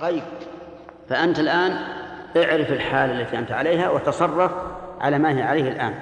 [0.00, 0.22] غيب.
[1.08, 1.72] فأنت الآن
[2.36, 4.52] اعرف الحال التي أنت عليها وتصرف
[5.00, 5.94] على ما هي عليه الآن.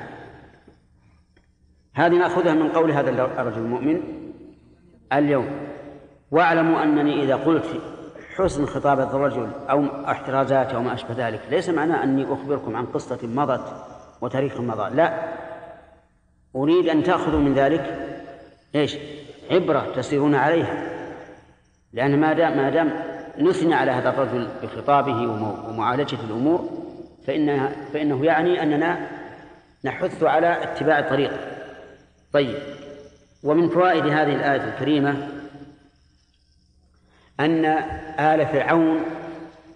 [1.95, 4.03] هذه نأخذها من قول هذا الرجل المؤمن
[5.13, 5.49] اليوم.
[6.31, 7.67] واعلموا أنني إذا قلت
[8.37, 13.19] حسن خطابة الرجل أو احترازاته أو ما أشبه ذلك ليس معناه أني أخبركم عن قصة
[13.23, 13.75] مضت
[14.21, 14.97] وتاريخ مضى.
[14.97, 15.15] لا.
[16.57, 18.09] أريد أن تأخذوا من ذلك
[18.75, 18.97] إيش؟
[19.51, 20.91] عبرة تسيرون عليها.
[21.93, 25.17] لأن ما دام ما دام نثني على هذا الرجل بخطابه
[25.69, 26.69] ومعالجة الأمور
[27.27, 29.09] فإنها فإنه يعني أننا
[29.85, 31.33] نحث على اتباع الطريق.
[32.33, 32.59] طيب.
[33.43, 35.29] ومن فوائد هذه الآية الكريمة
[37.41, 37.65] أن
[38.19, 39.01] آل فرعون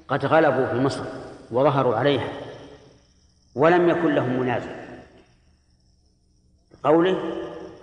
[0.09, 1.05] قد غلبوا في مصر
[1.51, 2.29] وظهروا عليها
[3.55, 4.71] ولم يكن لهم منازع.
[6.85, 7.19] قوله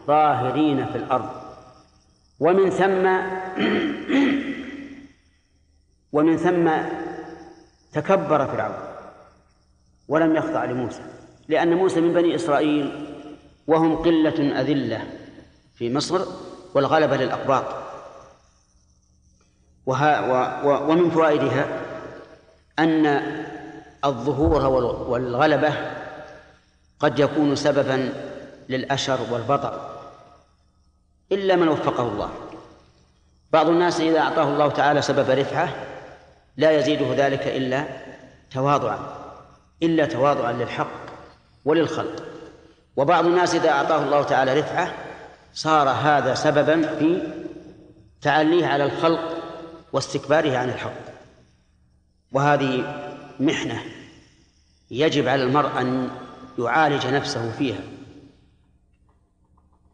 [0.08, 1.30] ظاهرين في الأرض.
[2.40, 3.08] ومن ثم
[6.14, 6.72] ومن ثم
[7.94, 8.76] تكبر فرعون
[10.08, 11.02] ولم يخضع لموسى
[11.48, 13.08] لأن موسى من بني إسرائيل
[13.68, 15.08] وهم قلة أذلة
[15.76, 16.26] في مصر
[16.74, 17.66] والغلبة للأقباط.
[19.86, 21.66] وها ومن فوائدها
[22.80, 23.06] أن
[24.06, 24.66] الظهور
[25.10, 25.74] والغلبة
[27.00, 28.14] قد يكون سببا
[28.70, 30.00] للأشر والبطر
[31.32, 32.30] إلا من وفقه الله.
[33.52, 35.91] بعض الناس إذا أعطاه الله تعالى سبب رفعة
[36.58, 37.86] لا يزيده ذلك إلا
[38.52, 39.00] تواضعا
[39.84, 40.92] إلا تواضعا للحق
[41.66, 42.24] وللخلق.
[42.96, 44.94] وبعض الناس إذا أعطاه الله تعالى رفعة
[45.54, 47.22] صار هذا سببا في
[48.22, 49.38] تعليه على الخلق
[49.94, 51.12] واستكباره عن الحق.
[52.32, 53.02] وهذه
[53.40, 53.82] محنة
[54.92, 56.10] يجب على المرء أن
[56.60, 57.80] يعالج نفسه فيها.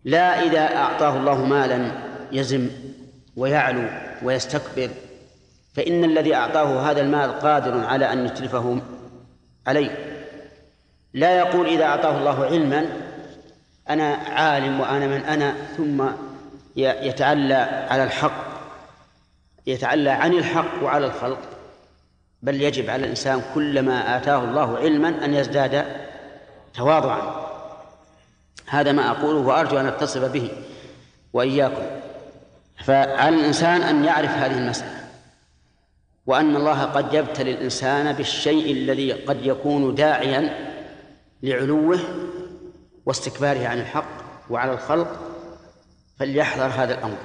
[0.05, 1.91] لا إذا أعطاه الله مالا
[2.31, 2.69] يزم
[3.35, 3.89] ويعلو
[4.23, 4.89] ويستكبر
[5.77, 8.81] فإن الذي أعطاه هذا المال قادر على أن يتلفه
[9.67, 9.97] عليه.
[11.13, 12.85] لا يقول إذا أعطاه الله علما
[13.89, 16.03] أنا عالم وأنا من أنا ثم
[16.75, 18.47] يتعلى على الحق
[19.67, 21.39] يتعلى عن الحق وعلى الخلق.
[22.41, 25.85] بل يجب على الإنسان كلما آتاه الله علما أن يزداد
[26.73, 27.47] تواضعا.
[28.67, 30.51] هذا ما أقوله وأرجو أن أتصف به
[31.33, 31.83] وإياكم.
[32.85, 34.96] فعلى الإنسان أن يعرف هذه المسألة.
[36.27, 40.67] وأن الله قد يبتلي الإنسان بالشيء الذي قد يكون داعيا
[41.43, 41.99] لعلوه
[43.05, 44.09] واستكباره عن الحق
[44.49, 45.19] وعلى الخلق
[46.19, 47.17] فليحذر هذا الأمر.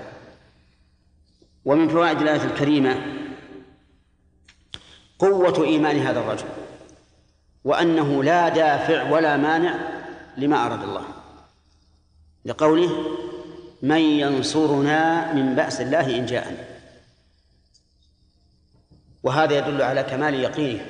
[1.65, 3.03] ومن فوائد الآية الكريمة
[5.19, 6.47] قوة إيمان هذا الرجل
[7.65, 9.75] وأنه لا دافع ولا مانع
[10.37, 11.05] لما أراد الله.
[12.45, 12.91] لقوله
[13.83, 16.72] من ينصرنا من بأس الله إن جاءنا.
[19.23, 20.87] وهذا يدل على كمال يقينه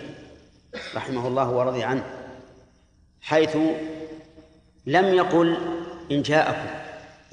[0.95, 2.05] رحمه الله ورضي عنه
[3.23, 3.57] حيث
[4.87, 5.57] لم يقل
[6.11, 6.69] إن جاءكم.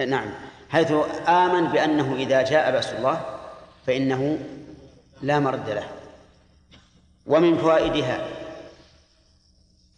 [0.08, 0.30] نعم
[0.70, 0.94] حيث
[1.28, 3.40] آمن بأنه إذا جاء بأس الله
[3.88, 4.40] فإنه
[5.22, 5.88] لا مرد له.
[7.26, 8.28] ومن فوائدها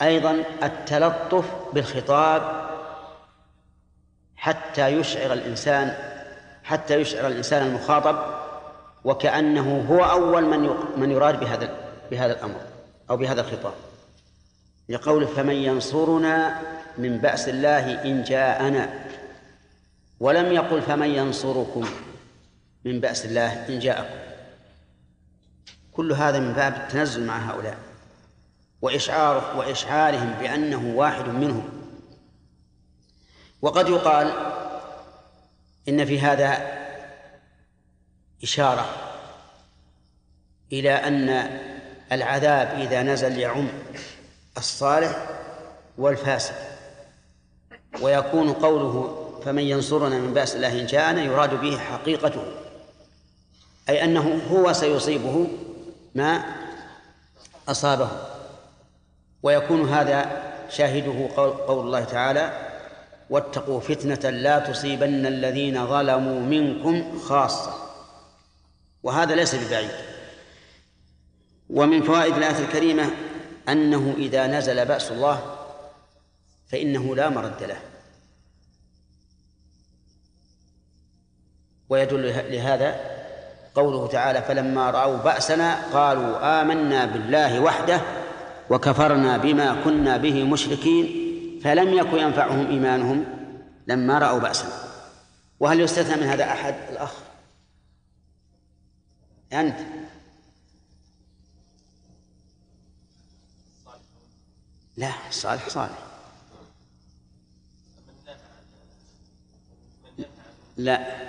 [0.01, 2.71] أيضا التلطف بالخطاب
[4.35, 5.95] حتى يشعر الإنسان
[6.63, 8.40] حتى يشعر الإنسان المخاطب
[9.03, 11.77] وكأنه هو أول من من يراد بهذا
[12.11, 12.61] بهذا الأمر
[13.09, 13.73] أو بهذا الخطاب.
[14.89, 16.61] لقول فمن ينصرنا
[16.97, 19.05] من بأس الله إن جاءنا
[20.19, 21.85] ولم يقل فمن ينصركم
[22.85, 24.19] من بأس الله إن جاءكم.
[25.93, 27.77] كل هذا من باب التنزل مع هؤلاء
[28.81, 31.69] وإشعار وإشعارهم بأنه واحد منهم.
[33.61, 34.31] وقد يقال
[35.89, 36.80] إن في هذا
[38.43, 38.85] إشارة
[40.71, 41.49] إلى أن
[42.11, 43.67] العذاب إذا نزل يعم
[44.57, 45.29] الصالح
[45.97, 46.55] والفاسد
[48.01, 52.43] ويكون قوله فمن ينصرنا من بأس الله إن جاءنا يراد به حقيقته.
[53.89, 55.47] أي أنه هو سيصيبه
[56.15, 56.43] ما
[57.69, 58.09] أصابه.
[59.43, 61.29] ويكون هذا شاهده
[61.67, 62.67] قول الله تعالى
[63.29, 67.90] واتقوا فتنة لا تصيبن الذين ظلموا منكم خاصة.
[69.03, 69.91] وهذا ليس ببعيد.
[71.69, 73.09] ومن فوائد الآية الكريمة
[73.69, 75.55] أنه إذا نزل بأس الله
[76.67, 77.79] فإنه لا مرد له.
[81.89, 82.99] ويدل لهذا
[83.75, 88.01] قوله تعالى فلما رأوا بأسنا قالوا آمنا بالله وحده
[88.69, 91.05] وكفرنا بما كنا به مشركين
[91.63, 93.25] فلم يكن ينفعهم إيمانهم
[93.87, 94.71] لما رأوا بأسنا.
[95.59, 97.13] وهل يستثنى من هذا أحد الأخ؟
[99.53, 99.79] أنت.
[104.97, 105.97] لا صالح صالح.
[110.77, 111.21] لا.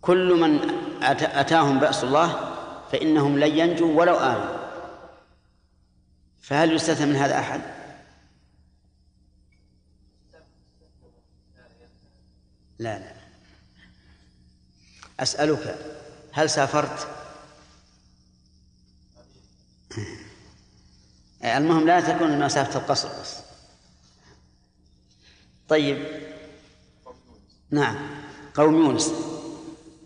[0.00, 0.70] كل من
[1.02, 2.56] أتاهم بأس الله
[2.92, 4.56] فإنهم لن ينجوا ولو آمنوا.
[6.42, 7.60] فهل يستثنى من هذا أحد؟
[12.78, 13.16] لا لا.
[15.20, 15.95] أسألك
[16.36, 17.06] هل سافرت؟
[21.44, 23.36] المهم لا تكون مسافة القصر بس.
[25.68, 26.06] طيب.
[27.70, 27.96] نعم.
[28.54, 29.12] قوم يونس.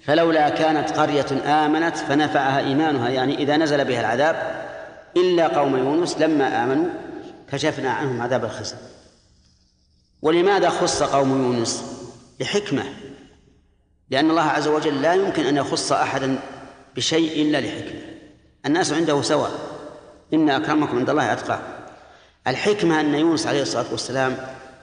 [0.05, 1.27] فلولا كانت قرية
[1.65, 4.67] آمنت فنفعها إيمانها يعني إذا نزل بها العذاب
[5.17, 6.91] إلا قوم يونس لما آمنوا
[7.53, 8.77] كشفنا عنهم عذاب الخزي.
[10.23, 11.85] ولماذا خص قوم يونس؟
[12.41, 13.10] لحكمة
[14.11, 16.39] لأن الله عز وجل لا يمكن أن يخص أحدا
[16.97, 18.01] بشيء إلا لحكمة.
[18.67, 19.51] الناس عنده سواء.
[20.35, 21.63] إن أكرمكم عند الله أتقاكم
[22.47, 24.37] الحكمة أن يونس عليه الصلاة والسلام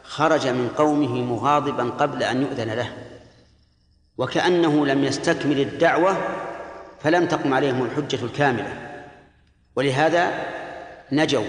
[0.03, 2.93] خرج من قومه مغاضبا قبل أن يؤذن له.
[4.17, 6.17] وكأنه لم يستكمل الدعوة
[7.03, 9.01] فلم تقم عليهم الحجة الكاملة.
[9.75, 10.31] ولهذا
[11.11, 11.45] نجوا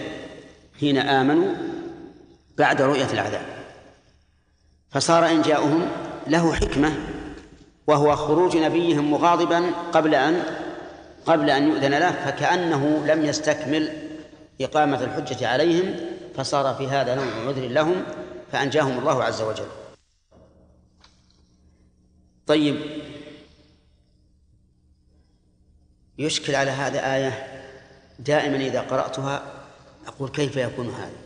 [0.81, 1.55] حين آمنوا
[2.59, 3.47] بعد رؤية العذاب.
[4.91, 5.89] فصار إن جاءهم
[6.27, 6.93] له حكمة
[7.89, 10.43] وهو خروج نبيهم مغاضبا قبل أن
[11.27, 14.09] قبل أن يؤذن له فكأنه لم يستكمل
[14.61, 15.97] إقامة الحجة عليهم
[16.37, 18.05] فصار في هذا نوع عذر لهم
[18.53, 19.67] فأنجاهم الله عز وجل.
[22.47, 22.81] طيب.
[26.19, 27.63] يشكل على هذا آية
[28.19, 29.43] دائما إذا قرأتها
[30.07, 31.17] أقول كيف يكون هذا؟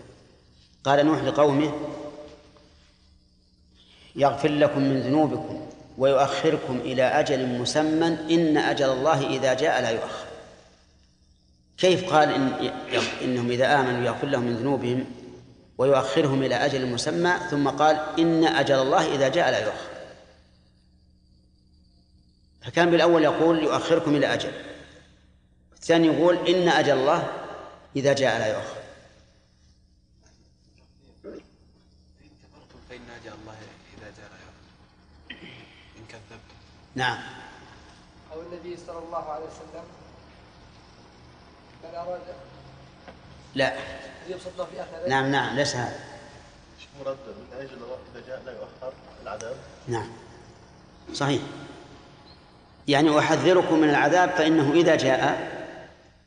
[0.85, 1.73] قال نوح لقومه
[4.17, 5.72] يغفر لكم من ذنوبكم.
[5.99, 10.27] ويؤخركم إلى أجل مسمى إن أجل الله إذا جاء لا يؤخر.
[11.79, 12.73] كيف قال إن
[13.23, 15.05] إنهم إذا آمنوا يغفر لهم من ذنوبهم
[15.79, 19.93] ويؤخرهم إلى أجل مسمى ثم قال إن أجل الله إذا جاء لا يؤخر.
[22.63, 24.53] فكان بالأول يقول يؤخركم إلى أجل
[25.73, 27.33] الثاني يقول إن أجل الله
[27.97, 28.83] إذا جاء لا يؤخر
[32.89, 33.57] فإن أجل الله
[33.99, 35.47] إذا جاء لا يؤخر
[35.99, 36.57] إن كذبتم
[36.95, 37.19] نعم.
[38.33, 39.85] أو النبي صلى الله عليه وسلم
[41.85, 42.21] من أراد
[43.55, 43.79] لا.
[43.79, 43.83] أن
[44.29, 46.01] يبسط في آخر نعم نعم ليس هذا.
[47.01, 47.79] مرد من أجل
[48.15, 48.93] اذا جاء لا يؤخر
[49.23, 49.57] العذاب.
[49.89, 50.09] نعم.
[51.15, 51.43] صحيح.
[52.89, 55.53] يعني أحذركم من العذاب فإنه إذا جاء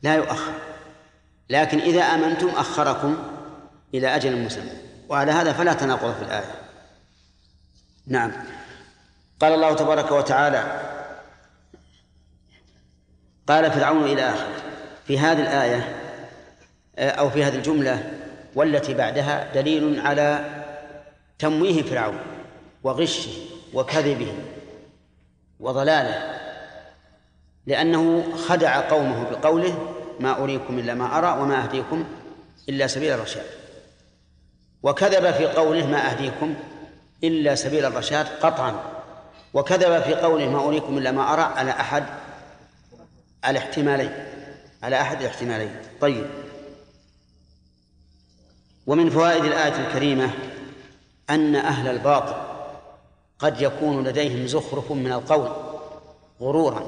[0.02, 0.52] لا يؤخر.
[1.50, 3.16] لكن إذا آمنتم أخركم
[3.94, 4.72] إلى أجل مسمى.
[5.08, 6.54] وعلى هذا فلا تناقض في الآية.
[8.06, 8.32] نعم.
[9.40, 10.80] قال الله تبارك وتعالى
[13.46, 14.56] قال فرعون إلى آخره
[15.06, 15.96] في هذه الآية
[16.98, 18.12] أو في هذه الجملة
[18.54, 20.44] والتي بعدها دليل على
[21.38, 22.18] تمويه فرعون
[22.82, 23.30] وغشه
[23.74, 24.34] وكذبه
[25.60, 26.36] وضلاله
[27.66, 32.04] لأنه خدع قومه بقوله ما أريكم إلا ما أرى وما أهديكم
[32.68, 33.46] إلا سبيل الرشاد
[34.82, 36.54] وكذب في قوله ما أهديكم
[37.24, 38.95] إلا سبيل الرشاد قطعا.
[39.56, 42.04] وكذب في قوله ما أريكم إلا ما أرى على أحد
[43.48, 44.12] الاحتمالين
[44.82, 45.76] على أحد الاحتمالين.
[46.00, 46.26] طيب.
[48.86, 50.30] ومن فوائد الآية الكريمة
[51.30, 52.34] أن أهل الباطل
[53.38, 55.50] قد يكون لديهم زخرف من القول
[56.40, 56.86] غرورا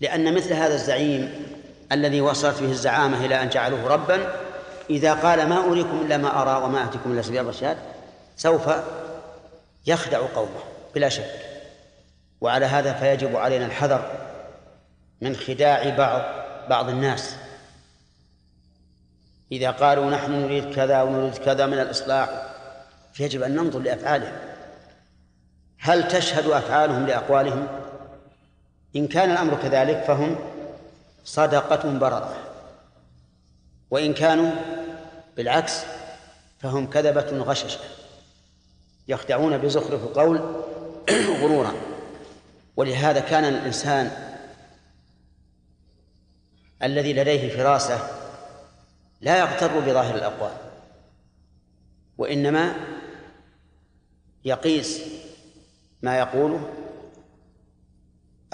[0.00, 1.46] لأن مثل هذا الزعيم
[1.92, 4.34] الذي وصلت به الزعامة إلى أن جعلوه ربا
[4.90, 7.76] إذا قال ما أريكم إلا ما أرى وما أهديكم إلا سبيل الرشاد
[8.36, 8.70] سوف
[9.86, 10.60] يخدع قومه
[10.94, 11.49] بلا شك.
[12.40, 14.10] وعلى هذا فيجب علينا الحذر
[15.20, 17.36] من خداع بعض بعض الناس.
[19.52, 22.28] إذا قالوا نحن نريد كذا ونريد كذا من الإصلاح
[23.12, 24.32] فيجب أن ننظر لأفعالهم.
[25.78, 27.68] هل تشهد أفعالهم لأقوالهم؟
[28.96, 30.36] إن كان الأمر كذلك فهم
[31.24, 32.34] صدقة بررة.
[33.90, 34.50] وإن كانوا
[35.36, 35.82] بالعكس
[36.58, 37.80] فهم كذبة غششة.
[39.08, 40.62] يخدعون بزخرف القول
[41.42, 41.89] غرورا.
[42.80, 44.10] ولهذا كان الإنسان
[46.82, 47.98] الذي لديه فراسة
[49.20, 50.52] لا يغتر بظاهر الأقوال
[52.18, 52.74] وإنما
[54.44, 55.00] يقيس
[56.02, 56.70] ما يقوله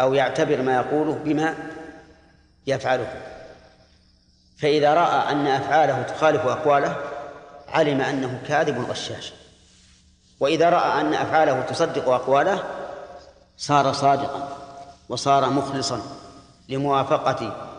[0.00, 1.54] أو يعتبر ما يقوله بما
[2.66, 3.22] يفعله.
[4.58, 6.96] فإذا رأى أن أفعاله تخالف أقواله
[7.68, 9.32] علم أنه كاذب غشاش.
[10.40, 12.75] وإذا رأى أن أفعاله تصدق أقواله
[13.56, 14.56] صار صادقا
[15.08, 16.02] وصار مخلصا
[16.68, 17.70] لموافقة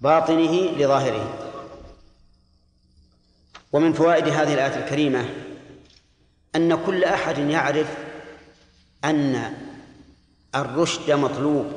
[0.00, 1.38] باطنه لظاهره.
[3.72, 5.28] ومن فوائد هذه الآية الكريمة
[6.56, 7.86] أن كل أحد يعرف
[9.04, 9.54] أن
[10.54, 11.72] الرشد مطلوب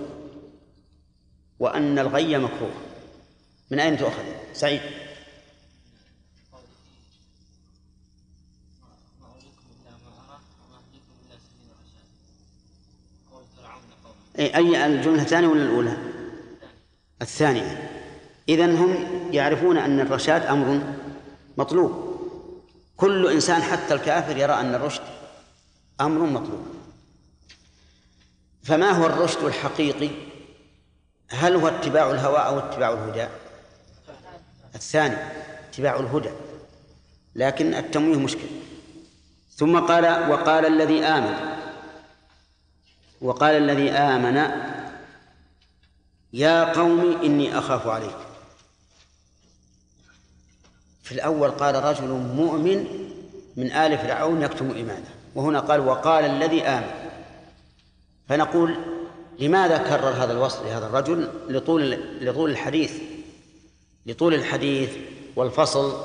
[1.60, 2.74] وأن الغي مكروه.
[3.72, 4.82] من أين تؤخذ؟ سعيد.
[14.40, 15.98] أي الجملة الثانية ولا الأولى؟
[17.22, 17.90] الثانية.
[18.50, 20.82] إذن هم يعرفون أن الرشاد أمر
[21.58, 22.10] مطلوب.
[22.98, 25.04] كل إنسان حتى الكافر يرى أن الرشد
[26.02, 26.66] أمر مطلوب.
[28.64, 30.10] فما هو الرشد الحقيقي؟
[31.30, 33.28] هل هو اتباع الهوى أو اتباع الهدى؟
[34.76, 35.16] الثاني
[35.70, 36.30] اتباع الهدى.
[37.36, 38.48] لكن التمويه مشكل.
[39.56, 41.59] ثم قال وقال الذي آمن.
[43.22, 44.52] وقال الذي آمن
[46.34, 48.30] يا قوم إني أخاف عليكم
[51.04, 52.86] في الأول قال رجل مؤمن
[53.58, 55.10] من آل فرعون يكتم إيمانه.
[55.36, 56.92] وهنا قال وقال الذي آمن.
[58.30, 58.76] فنقول
[59.40, 63.02] لماذا كرر هذا الوصف لهذا الرجل؟ لطول لطول الحديث.
[64.06, 64.98] لطول الحديث
[65.36, 66.04] والفصل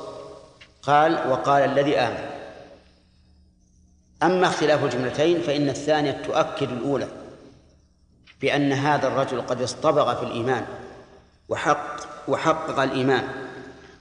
[0.82, 2.30] قال وقال الذي آمن.
[4.24, 7.08] أما اختلاف الجملتين فإن الثانية تؤكد الأولى
[8.40, 10.66] بأن هذا الرجل قد اصطبغ في الإيمان
[11.48, 11.96] وحق
[12.28, 13.28] وحقق الإيمان.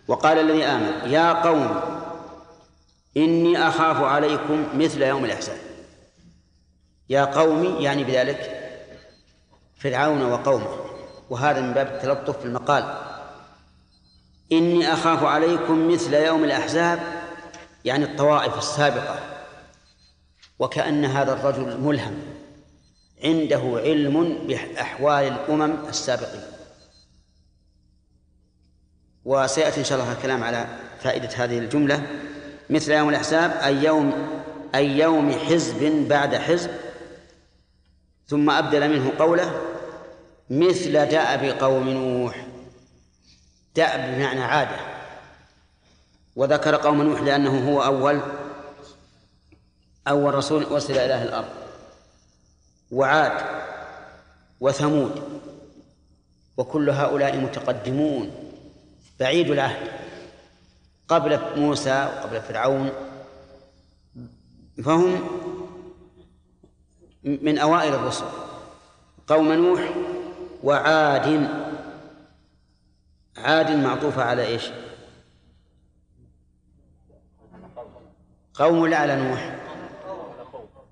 [0.07, 1.81] وقال الذي آمن يا قوم
[3.17, 5.57] إني أخاف عليكم مثل يوم الأحزاب.
[7.09, 8.69] يا قوم يعني بذلك
[9.77, 10.77] فرعون وقومه.
[11.29, 12.97] وهذا من باب التلطف في المقال.
[14.51, 16.99] إني أخاف عليكم مثل يوم الأحزاب
[17.85, 19.32] يعني الطوائف السابقة.
[20.63, 22.19] وكأن هذا الرجل ملهم.
[23.23, 26.41] عنده علم بأحوال الأمم السابقين.
[29.25, 30.67] وسيأتي إن شاء الله الكلام على
[30.99, 32.07] فائدة هذه الجملة.
[32.69, 34.13] مثل يوم الأحزاب أي يوم
[34.75, 36.71] أي يوم حزب بعد حزب.
[38.27, 39.61] ثم أبدل منه قوله
[40.49, 42.47] مثل دأب قوم نوح.
[43.75, 44.77] دأب بمعنى عادة.
[46.35, 48.21] وذكر قوم نوح لأنه هو أول
[50.07, 51.49] أول رسول أرسل إلى أهل الأرض.
[52.91, 53.45] وعاد
[54.59, 55.41] وثمود.
[56.57, 58.31] وكل هؤلاء متقدمون.
[59.19, 59.87] بعيد العهد.
[61.07, 62.91] قبل موسى وقبل فرعون.
[64.83, 65.27] فهم
[67.23, 68.25] من أوائل الرسل.
[69.27, 69.89] قوم نوح
[70.63, 71.49] وعاد.
[73.37, 74.69] عاد معطوفة على إيش؟
[78.53, 79.62] قوم لا على نوح.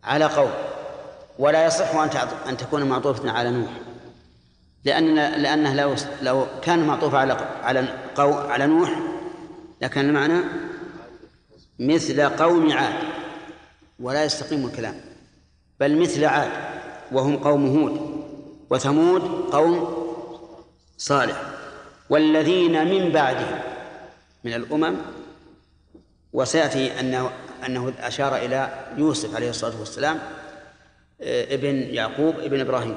[0.04, 0.52] على قوم
[1.40, 2.10] ولا يصح أن
[2.50, 3.70] أن تكون معطوفة على نوح.
[4.86, 7.88] لأن لأنه لو لو كان معطوف على على
[8.20, 9.00] على نوح
[9.82, 10.42] لكان المعنى
[11.80, 12.94] مثل قوم عاد
[14.00, 15.02] ولا يستقيم الكلام.
[15.80, 16.52] بل مثل عاد
[17.12, 18.24] وهم قوم هود
[18.70, 19.98] وثمود قوم
[20.98, 21.42] صالح.
[22.10, 23.60] والذين من بعدهم
[24.44, 24.96] من الأمم
[26.34, 27.32] وسيأتي أنه
[27.66, 30.20] أنه أشار إلى يوسف عليه الصلاة والسلام
[31.22, 32.96] آه، ابن يعقوب ابن إبراهيم.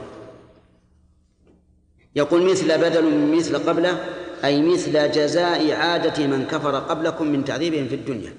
[2.17, 4.05] يقول مثل بدل من مثل قبله
[4.45, 8.35] أي مثل جزاء عادة من كفر قبلكم من تعذيبهم في الدنيا.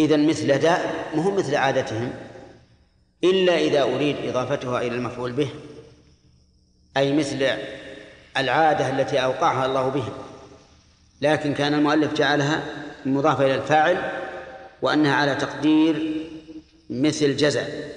[0.00, 2.12] إذا مثل داء مهم مثل عادتهم
[3.24, 5.50] إلا إذا أريد إضافتها إلى المفعول به
[6.96, 7.48] أي مثل
[8.36, 10.12] العادة التي أوقعها الله بهم
[11.20, 12.62] لكن كان المؤلف جعلها
[13.06, 14.12] مضافة إلى الفاعل
[14.82, 16.26] وأنها على تقدير
[16.90, 17.92] مثل جزاء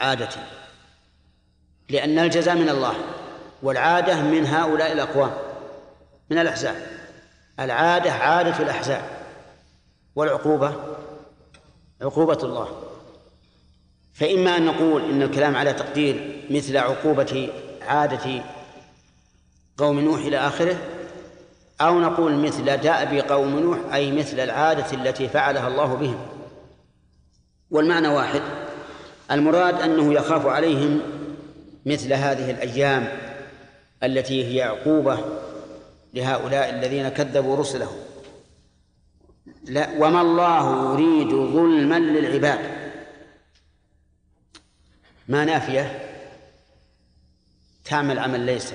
[0.00, 0.28] عادة.
[1.88, 2.94] لأن الجزاء من الله
[3.62, 5.32] والعادة من هؤلاء الأقوام
[6.30, 6.76] من الأحزاب.
[7.60, 9.02] العادة عادة الأحزاب.
[10.16, 10.74] والعقوبة؟
[12.02, 12.82] عقوبة الله.
[14.14, 17.50] فإما أن نقول إن الكلام على تقدير مثل عقوبة
[17.82, 18.42] عادة
[19.76, 20.76] قوم نوح إلى آخره
[21.80, 26.18] أو نقول مثل دأب قوم نوح أي مثل العادة التي فعلها الله بهم.
[27.70, 28.42] والمعنى واحد.
[29.30, 31.00] المراد أنه يخاف عليهم
[31.86, 33.08] مثل هذه الأيام
[34.02, 35.18] التي هي عقوبة
[36.14, 37.90] لهؤلاء الذين كذبوا رسله
[39.64, 42.60] لا وما الله يريد ظلما للعباد.
[45.28, 46.12] ما نافية؟
[47.84, 48.74] تعمل عمل ليس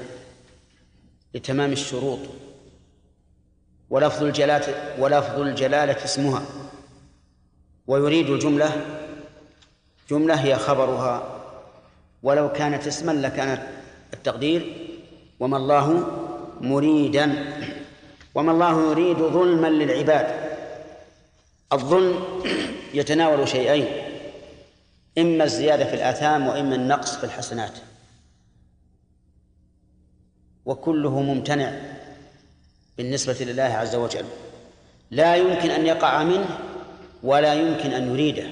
[1.33, 2.19] لتمام الشروط.
[3.91, 6.41] ولفظ الجلالة ولفظ الجلالة اسمها.
[7.87, 8.71] ويريد الجملة
[10.09, 11.23] جملة هي خبرها.
[12.23, 13.61] ولو كانت اسما لكانت
[14.13, 14.87] التقدير.
[15.39, 16.07] وما الله
[16.61, 17.45] مريدا.
[18.35, 20.27] وما الله يريد ظلما للعباد.
[21.73, 22.23] الظلم
[22.93, 23.87] يتناول شيئين.
[25.17, 27.73] إما الزيادة في الآثام وإما النقص في الحسنات.
[30.65, 32.00] وكله ممتنع.
[33.01, 34.25] بالنسبة لله عز وجل.
[35.11, 36.59] لا يمكن أن يقع منه
[37.23, 38.51] ولا يمكن أن يريده.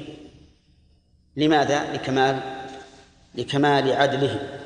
[1.36, 2.40] لماذا؟ لكمال
[3.36, 4.60] لكمال عدله.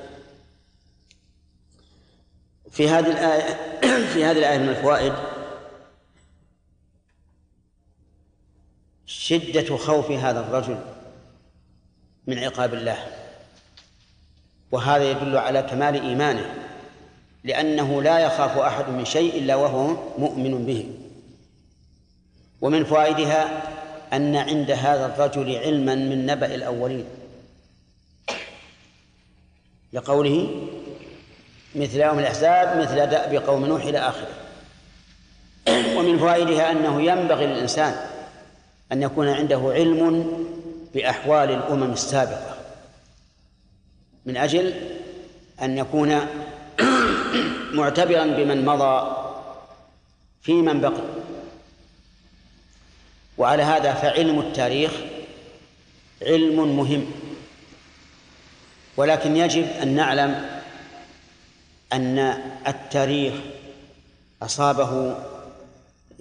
[2.71, 3.53] في هذه الآية
[4.13, 5.13] في هذه الآية من الفوائد
[9.05, 10.79] شدة خوف هذا الرجل
[12.27, 13.07] من عقاب الله.
[14.71, 16.62] وهذا يدل على كمال إيمانه.
[17.43, 20.89] لأنه لا يخاف أحد من شيء إلا وهو مؤمن به.
[22.61, 23.63] ومن فوائدها
[24.13, 27.05] أن عند هذا الرجل علما من نبأ الأولين.
[29.93, 30.67] لقوله
[31.75, 34.35] مثل يوم الأحزاب مثل دأب قوم نوح إلى آخره.
[35.97, 37.95] ومن فوائدها أنه ينبغي للإنسان
[38.91, 40.27] أن يكون عنده علم
[40.93, 42.57] بأحوال الأمم السابقة.
[44.25, 44.73] من أجل
[45.61, 46.19] أن يكون
[47.73, 49.17] معتبرا بمن مضى
[50.41, 51.03] في من بقي.
[53.37, 54.91] وعلى هذا فعلم التاريخ
[56.21, 57.05] علم مهم.
[58.97, 60.49] ولكن يجب أن نعلم
[61.93, 62.19] أن
[62.67, 63.33] التاريخ
[64.41, 65.15] أصابه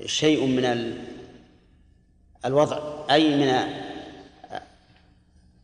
[0.07, 0.97] شيء من
[2.45, 2.79] الوضع
[3.11, 3.69] أي من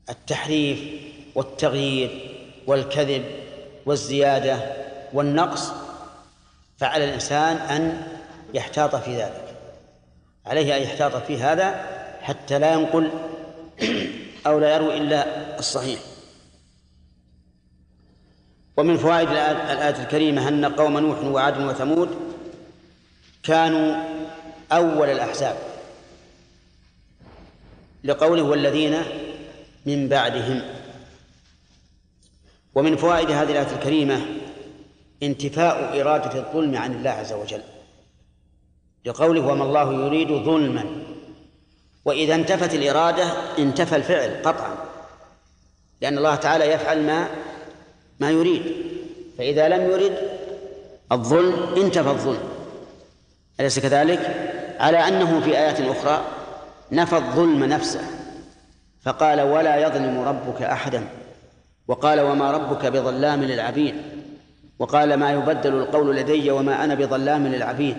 [0.08, 0.80] التحريف
[1.34, 2.34] والتغيير
[2.66, 3.24] والكذب
[3.86, 5.72] والزيادة والنقص
[6.78, 8.06] فعلى الإنسان أن
[8.54, 9.56] يحتاط في ذلك.
[10.46, 11.86] عليه أن يحتاط في هذا
[12.22, 13.10] حتى لا ينقل
[14.46, 16.00] أو لا يروي إلا الصحيح.
[18.76, 22.08] ومن فوائد الآية الكريمة أن قوم نوح وعاد وثمود
[23.42, 24.04] كانوا
[24.72, 25.56] أول الأحزاب.
[28.04, 29.02] لقوله والذين
[29.86, 30.62] من بعدهم.
[32.74, 34.26] ومن فوائد هذه الآية الكريمة
[35.22, 37.62] انتفاء إرادة الظلم عن الله عز وجل.
[39.04, 40.84] لقوله وما الله يريد ظلما.
[42.04, 43.24] وإذا انتفت الإرادة
[43.58, 44.76] انتفى الفعل قطعا.
[46.00, 47.28] لأن الله تعالى يفعل ما
[48.20, 48.62] ما يريد.
[49.38, 50.18] فإذا لم يرد
[51.12, 52.48] الظلم انتفى الظلم.
[53.60, 54.20] أليس كذلك؟
[54.80, 56.24] على أنه في آيات أخرى
[56.92, 58.00] نفى الظلم نفسه.
[59.02, 61.08] فقال ولا يظلم ربك أحدا.
[61.88, 63.94] وقال وما ربك بظلام للعبيد.
[64.78, 67.96] وقال ما يبدل القول لدي وما أنا بظلام للعبيد.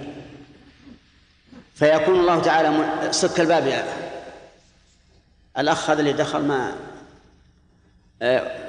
[1.75, 3.83] فيكون الله تعالى سك الباب يا
[5.57, 6.75] الأخ هذا اللي دخل ما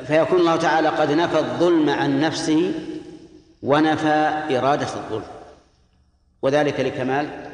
[0.07, 2.73] فيكون الله تعالى قد نفى الظلم عن نفسه
[3.63, 5.27] ونفى إرادة الظلم.
[6.43, 7.51] وذلك لكمال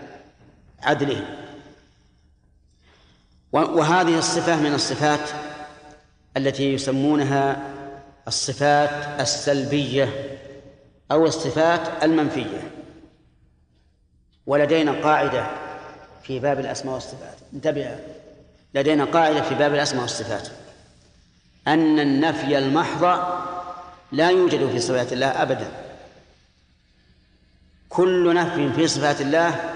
[0.83, 1.23] عدله.
[3.53, 5.31] وهذه الصفة من الصفات
[6.37, 7.62] التي يسمونها
[8.29, 10.09] الصفات السلبية.
[11.12, 12.71] أو الصفات المنفية.
[14.47, 15.47] ولدينا قاعدة
[16.23, 17.38] في باب الأسماء والصفات.
[17.55, 17.99] انتبه.
[18.75, 20.49] لدينا قاعدة في باب الأسماء والصفات.
[21.66, 23.05] أن النفي المحض
[24.12, 25.69] لا يوجد في صفات الله أبدا.
[27.88, 29.75] كل نفي في صفات الله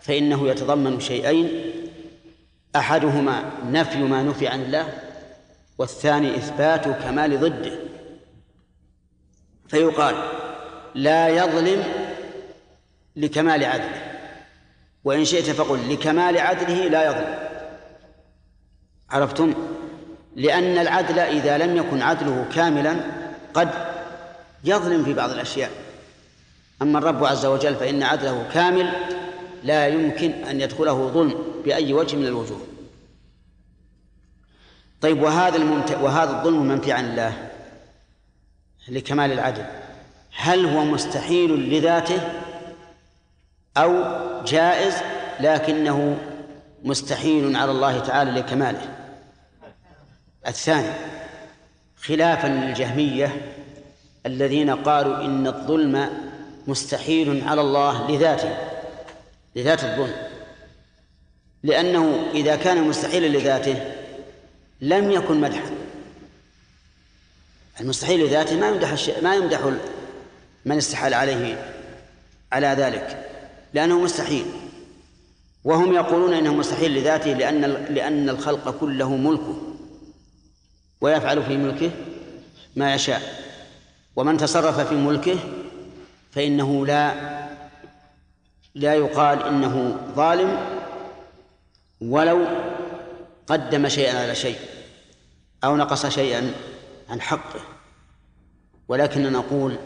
[0.00, 1.72] فإنه يتضمن شيئين.
[2.76, 4.92] أحدهما نفي ما نفي عن الله
[5.78, 7.78] والثاني إثبات كمال ضده.
[9.68, 10.37] فيقال
[10.94, 11.84] لا يظلم
[13.16, 14.02] لكمال عدله.
[15.04, 17.48] وإن شئت فقل لكمال عدله لا يظلم.
[19.10, 19.54] عرفتم؟
[20.36, 22.96] لأن العدل إذا لم يكن عدله كاملا
[23.54, 23.68] قد
[24.64, 25.70] يظلم في بعض الأشياء.
[26.82, 28.92] أما الرب عز وجل فإن عدله كامل
[29.64, 32.60] لا يمكن أن يدخله ظلم بأي وجه من الوجوه.
[35.00, 35.90] طيب وهذا الممت...
[35.90, 37.50] وهذا الظلم منفي عن الله
[38.88, 39.64] لكمال العدل.
[40.40, 42.20] هل هو مستحيل لذاته
[43.76, 44.02] أو
[44.44, 44.94] جائز
[45.40, 46.18] لكنه
[46.84, 48.98] مستحيل على الله تعالى لكماله؟
[50.46, 50.92] الثاني
[51.96, 53.54] خلافا للجهمية
[54.26, 56.08] الذين قالوا إن الظلم
[56.66, 58.56] مستحيل على الله لذاته
[59.56, 60.16] لذات الظلم.
[61.62, 63.92] لأنه إذا كان مستحيلا لذاته
[64.80, 65.70] لم يكن مدحا.
[67.80, 69.60] المستحيل لذاته ما يمدح ما يمدح
[70.68, 71.72] من استحال عليه
[72.52, 73.30] على ذلك
[73.74, 74.46] لأنه مستحيل.
[75.64, 77.60] وهم يقولون إنه مستحيل لذاته لأن
[77.94, 79.56] لأن الخلق كله ملكه
[81.00, 81.90] ويفعل في ملكه
[82.76, 83.22] ما يشاء.
[84.16, 85.36] ومن تصرف في ملكه
[86.32, 87.14] فإنه لا
[88.74, 90.58] لا يقال إنه ظالم
[92.00, 92.46] ولو
[93.46, 94.58] قدم شيئا على شيء
[95.64, 96.52] أو نقص شيئا
[97.08, 97.60] عن حقه.
[98.88, 99.76] ولكن نقول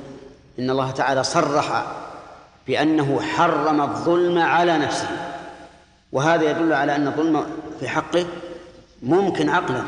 [0.58, 1.86] إن الله تعالى صرح
[2.66, 5.08] بأنه حرم الظلم على نفسه.
[6.12, 7.46] وهذا يدل على أن الظلم
[7.80, 8.26] في حقه
[9.02, 9.84] ممكن عقلا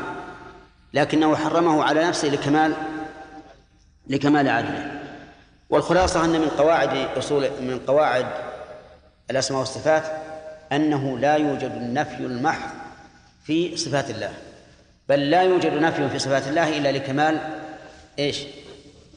[0.93, 2.73] لكنه حرمه على نفسه لكمال
[4.07, 5.01] لكمال عدله.
[5.69, 8.25] والخلاصة أن من قواعد أصول من قواعد
[9.31, 10.03] الأسماء والصفات
[10.71, 12.69] أنه لا يوجد النفي المحض
[13.43, 14.33] في صفات الله.
[15.09, 17.39] بل لا يوجد نفي في صفات الله إلا لكمال
[18.19, 18.37] إيش؟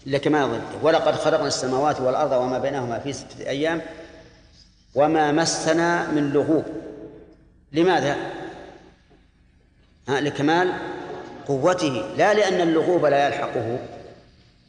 [0.08, 3.82] لكمال ضده ولقد خلقنا السماوات والأرض وما بينهما في ستة أيام
[4.94, 6.64] وما مسنا من لغوب.
[7.72, 8.16] لماذا؟
[10.08, 10.72] ها لكمال
[11.48, 12.14] قوته.
[12.16, 13.78] لا لأن اللغوب لا يلحقه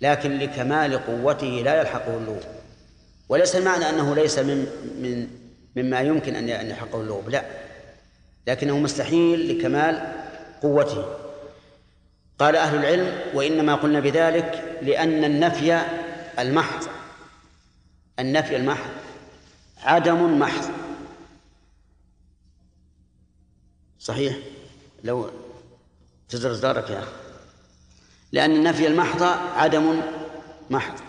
[0.01, 2.43] لكن لكمال قوته لا يلحقه اللغوب.
[3.29, 4.65] وليس المعنى أنه ليس من
[5.01, 5.27] من
[5.75, 7.43] مما يمكن أن يلحقه اللغوب لا.
[8.47, 10.13] لكنه مستحيل لكمال
[10.61, 11.05] قوته.
[12.39, 15.81] قال أهل العلم وإنما قلنا بذلك لأن النفي
[16.39, 16.87] المحض.
[18.19, 18.89] النفي المحض.
[19.83, 20.71] عدم محض.
[23.99, 24.37] صحيح؟
[25.03, 25.29] لو
[26.29, 27.11] تزر دارك يا أخي.
[28.31, 29.23] لأن النفي المحض
[29.55, 30.01] عدم
[30.69, 30.99] محض.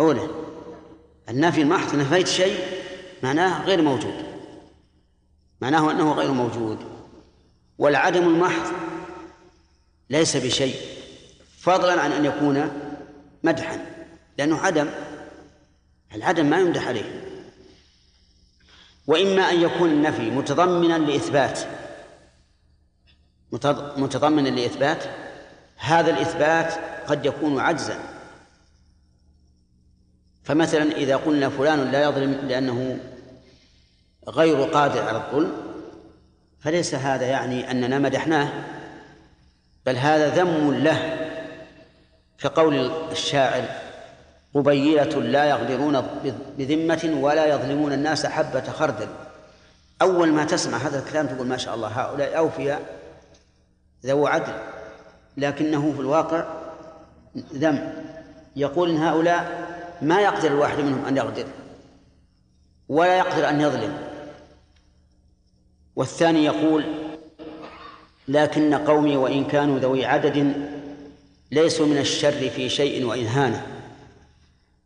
[0.00, 0.28] أولا
[1.28, 2.64] النفي المحض نفيت شيء
[3.22, 4.24] معناه غير موجود.
[5.60, 6.78] معناه أنه غير موجود.
[7.78, 8.72] والعدم المحض
[10.10, 10.76] ليس بشيء
[11.58, 12.70] فضلا عن أن يكون
[13.42, 13.86] مدحا
[14.38, 14.90] لأنه عدم
[16.14, 17.24] العدم ما يمدح عليه.
[19.06, 21.60] وإما أن يكون النفي متضمنا لإثبات
[23.96, 25.04] متضمنا لإثبات
[25.76, 26.74] هذا الإثبات
[27.06, 27.98] قد يكون عجزا.
[30.44, 32.98] فمثلا إذا قلنا فلان لا يظلم لأنه
[34.28, 35.52] غير قادر على الظلم
[36.60, 38.77] فليس هذا يعني أننا مدحناه.
[39.88, 41.16] بل هذا ذم له
[42.38, 43.64] كقول الشاعر
[44.54, 46.02] قبيلة لا يغدرون
[46.58, 49.08] بذمة ولا يظلمون الناس حبة خردل.
[50.02, 52.80] أول ما تسمع هذا الكلام تقول ما شاء الله هؤلاء أوفياء
[54.06, 54.52] ذو عدل.
[55.36, 56.44] لكنه في الواقع
[57.54, 57.92] ذم.
[58.56, 59.68] يقول إن هؤلاء
[60.02, 61.46] ما يقدر الواحد منهم أن يغدر
[62.88, 63.98] ولا يقدر أن يظلم.
[65.96, 66.84] والثاني يقول
[68.28, 70.52] لكن قومي وإن كانوا ذوي عدد
[71.52, 73.60] ليسوا من الشر في شيء وإن هان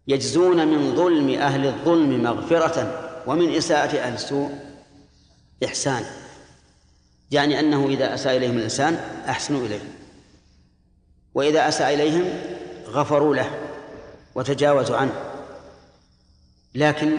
[0.09, 4.51] يجزون من ظلم أهل الظلم مغفرة ومن إساءة أهل السوء
[5.65, 6.07] إحسانا
[7.31, 8.95] يعني أنه إذا أساء إليهم الإنسان
[9.29, 9.81] أحسنوا إليه.
[11.35, 12.25] وإذا أساء إليهم
[12.87, 13.51] غفروا له
[14.35, 15.13] وتجاوزوا عنه.
[16.75, 17.17] لكن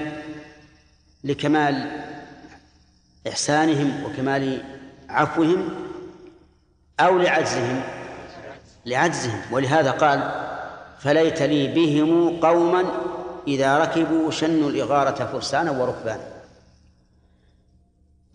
[1.24, 2.04] لكمال
[3.28, 4.64] إحسانهم وكمال
[5.10, 5.70] عفوهم
[7.00, 7.84] أو لعجزهم.
[8.86, 9.42] لعجزهم.
[9.52, 10.32] ولهذا قال
[11.00, 12.86] فليت لي بهم قوما
[13.48, 16.34] إذا ركبوا شنوا الإغارة فرسانا وركبانا.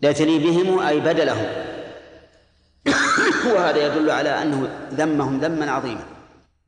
[0.01, 1.47] ليت لي بهم أي بدلهم.
[3.53, 6.05] وهذا يدل على أنه ذمهم ذما عظيما.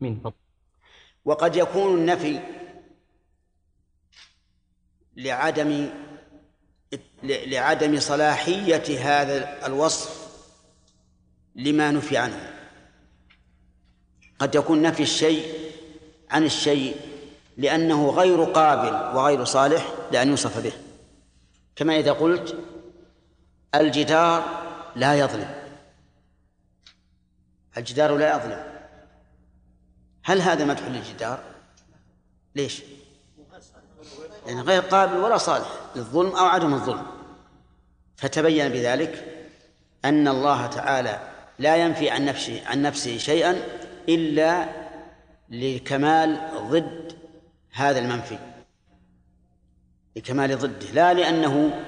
[0.01, 0.34] من فضل.
[1.25, 2.39] وقد يكون النفي
[5.15, 5.89] لعدم
[7.23, 10.20] لعدم صلاحية هذا الوصف
[11.56, 12.54] لما نفي عنه.
[14.40, 15.72] قد يكون نفي الشيء
[16.30, 16.96] عن الشيء
[17.58, 20.74] لأنه غير قابل وغير صالح لأن يوصف به.
[21.76, 22.58] كما إذا قلت
[23.76, 24.64] الجدار
[24.96, 25.56] لا يظلم.
[27.78, 28.64] الجدار لا يظلم.
[30.24, 31.44] هل هذا مدح للجدار؟
[32.56, 32.82] ليش؟
[34.48, 37.06] يعني غير قابل ولا صالح للظلم أو عدم الظلم.
[38.18, 39.46] فتبين بذلك
[40.06, 41.31] أن الله تعالى
[41.62, 43.63] لا ينفي عن نفسه عن نفسه شيئا
[44.10, 44.69] إلا
[45.50, 47.13] لكمال ضد
[47.71, 48.38] هذا المنفي.
[50.15, 51.84] لكمال ضده لا لأنه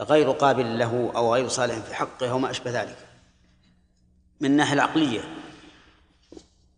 [0.00, 2.96] غير قابل له أو غير صالح في حقه أو ما أشبه ذلك.
[4.40, 5.20] من الناحية العقلية.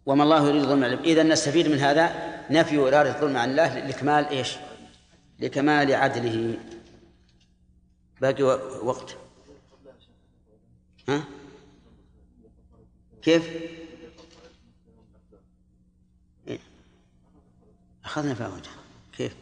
[0.07, 1.07] وما الله يريد ظلم العباد.
[1.07, 2.15] إذا نستفيد من هذا
[2.51, 4.57] نفي إرادة الظلم عن الله لكمال إيش؟
[5.39, 6.59] لكمال عدله.
[8.21, 8.43] باقي
[8.83, 9.17] وقت.
[11.09, 11.25] ها؟
[13.27, 13.51] كيف؟
[18.05, 18.71] أخذنا فيها وجه
[19.17, 19.33] كيف؟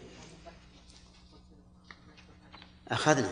[2.89, 3.31] أخذنا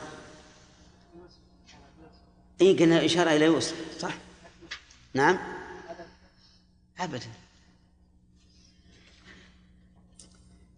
[2.61, 4.15] إي قلنا إشارة إلى يوسف صح؟
[5.15, 5.39] نعم
[6.99, 7.31] أبدا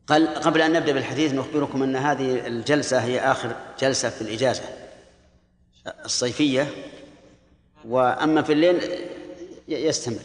[0.07, 4.63] قال قبل أن نبدأ بالحديث نخبركم أن هذه الجلسة هي آخر جلسة في الإجازة
[6.05, 6.91] الصيفية
[7.85, 9.14] وأما في الليل
[9.69, 10.23] يستمر.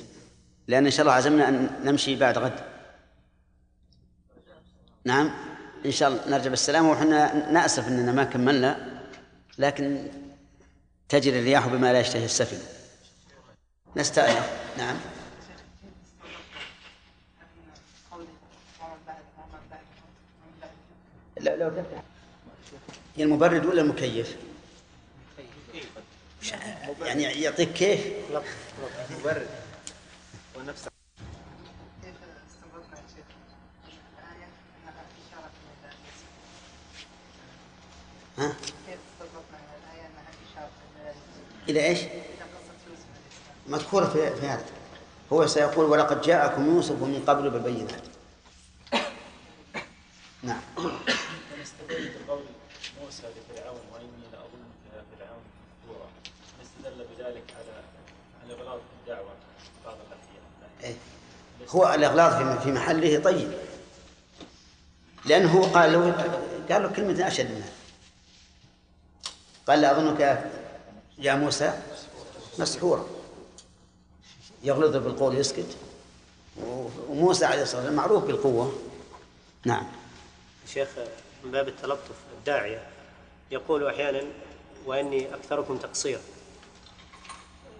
[0.68, 2.60] لأن إن شاء الله عزمنا أن نمشي بعد غد.
[5.06, 5.32] نعم.
[5.86, 9.02] إن شاء الله نرجع بالسلامة وحنا نأسف أننا ما كملنا
[9.58, 10.08] لكن
[11.10, 12.58] تجري الرياح بما لا يشتهي السفن.
[13.96, 14.96] نستأنف نعم.
[21.40, 21.84] لا لو
[23.20, 24.49] المبرد ولا المكيف؟
[27.02, 28.08] يعني يعطيك كيف؟
[29.20, 29.48] مبرد
[30.56, 30.88] ونفس
[32.04, 32.16] كيف
[32.50, 33.26] استنبطنا يا شيخ
[34.20, 34.48] الآية
[34.84, 35.52] أنها إشارة
[35.84, 36.30] إلى يوسف؟
[38.38, 38.56] ها؟
[41.70, 42.00] إلى إيش؟
[43.68, 44.66] مذكورة في, في هذا
[45.34, 48.02] هو سيقول ولقد جاءكم يوسف من قبل بالبينات
[50.44, 52.44] نعم ونستدل بقول
[53.02, 55.42] موسى لفرعون واني لاظنك يا فرعون
[55.84, 56.08] مسحورا
[56.62, 57.84] نستدل بذلك على
[58.46, 59.30] الاغلاط في الدعوه
[59.86, 60.44] بعض الاحيان
[60.84, 60.96] إيه.
[61.70, 61.84] هو
[62.14, 63.52] الإغلاط في محله طيب.
[65.26, 66.12] لأنه هو قال له
[66.72, 67.70] قال له كلمة أشد منها.
[69.68, 70.20] قال لا أظنك
[71.18, 71.80] يا- موسى
[72.60, 73.06] مسحورا
[74.64, 75.78] يغلظ بالقول يسكت.
[77.10, 78.80] وموسى عليه الصلاة والسلام معروف بالقوة.
[79.66, 79.88] نعم.
[80.74, 80.88] شيخ
[81.44, 82.88] من باب التلطف الداعية
[83.52, 84.22] يقول أحيانا
[84.86, 86.20] وإني أكثركم تقصير.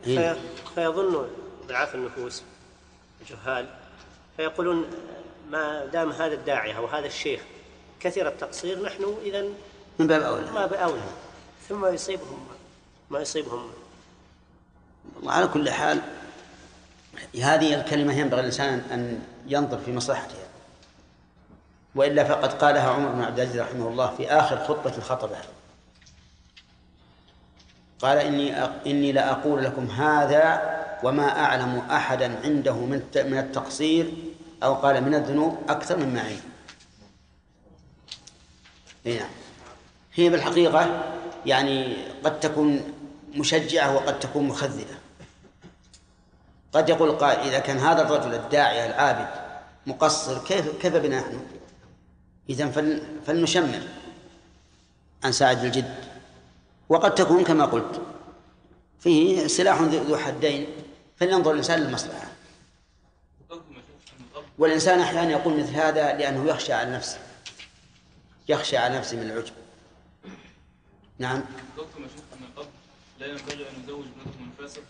[0.04, 0.38] في إيه.
[0.76, 1.28] فيظن
[1.68, 2.44] ضعاف النفوس
[3.22, 3.70] الجهال
[4.40, 4.86] فيقولون
[5.52, 7.42] ما دام هذا الداعية أو هذا الشيخ
[8.00, 9.42] كثير التقصير نحن إذا
[10.00, 10.52] من باب أولى.
[10.52, 11.02] ما بأولى
[11.70, 12.48] ثم يصيبهم
[13.10, 13.70] ما يصيبهم.
[15.24, 16.02] وعلى كل حال
[17.42, 20.48] هذه الكلمة ينبغي الإنسان أن ينظر في مصلحتها.
[21.96, 25.38] وإلا فقد قالها عمر بن عبد العزيز رحمه الله في آخر خطبة الخطبة.
[28.02, 34.14] قال إني أ- إني لأقول لكم هذا وما أعلم أحدا عنده من من التقصير
[34.64, 36.28] أو قال من الذنوب أكثر مما
[39.06, 39.30] إيه نعم.
[40.14, 41.14] هي بالحقيقة
[41.46, 42.94] يعني قد تكون
[43.36, 44.98] مشجعة وقد تكون مخذلة.
[46.74, 49.28] قد يقول قائل إذا كان هذا الرجل الداعية العابد
[49.88, 51.40] مقصر كيف كيف بنا نحن؟
[52.50, 53.82] إذا فل فلنشمر
[55.24, 55.96] عن ساعد الجد.
[56.90, 58.02] وقد تكون كما قلت
[59.00, 60.68] فيه سلاح ذو حدين
[61.18, 62.29] فلينظر الإنسان للمصلحة.
[64.60, 67.20] والإنسان أحيانا يقول مثل هذا لأنه يخشى على نفسه
[68.50, 69.54] يخشى على نفسه من العجب.
[71.20, 71.38] نعم.
[71.38, 72.68] من قبل
[73.20, 74.82] لا ينبغي أن يزوج ابنته من فاسق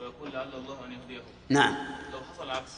[0.00, 1.22] ويقول لعل الله أن يهديه.
[1.48, 1.76] نعم.
[2.12, 2.70] لو حصل العكس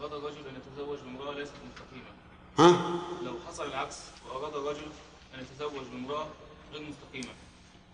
[0.00, 2.12] واراد الرجل أن يتزوج بامرأة ليست مستقيمة.
[2.58, 3.96] ها؟ لو حصل العكس
[4.28, 4.86] واراد الرجل
[5.34, 6.26] أن يتزوج بامرأة
[6.72, 7.34] غير مستقيمة.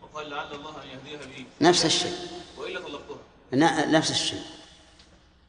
[0.02, 2.16] وقال لعل الله أن يهديها بي نفس الشيء.
[2.56, 3.86] وإلا طلقتها.
[3.86, 4.42] نفس الشيء.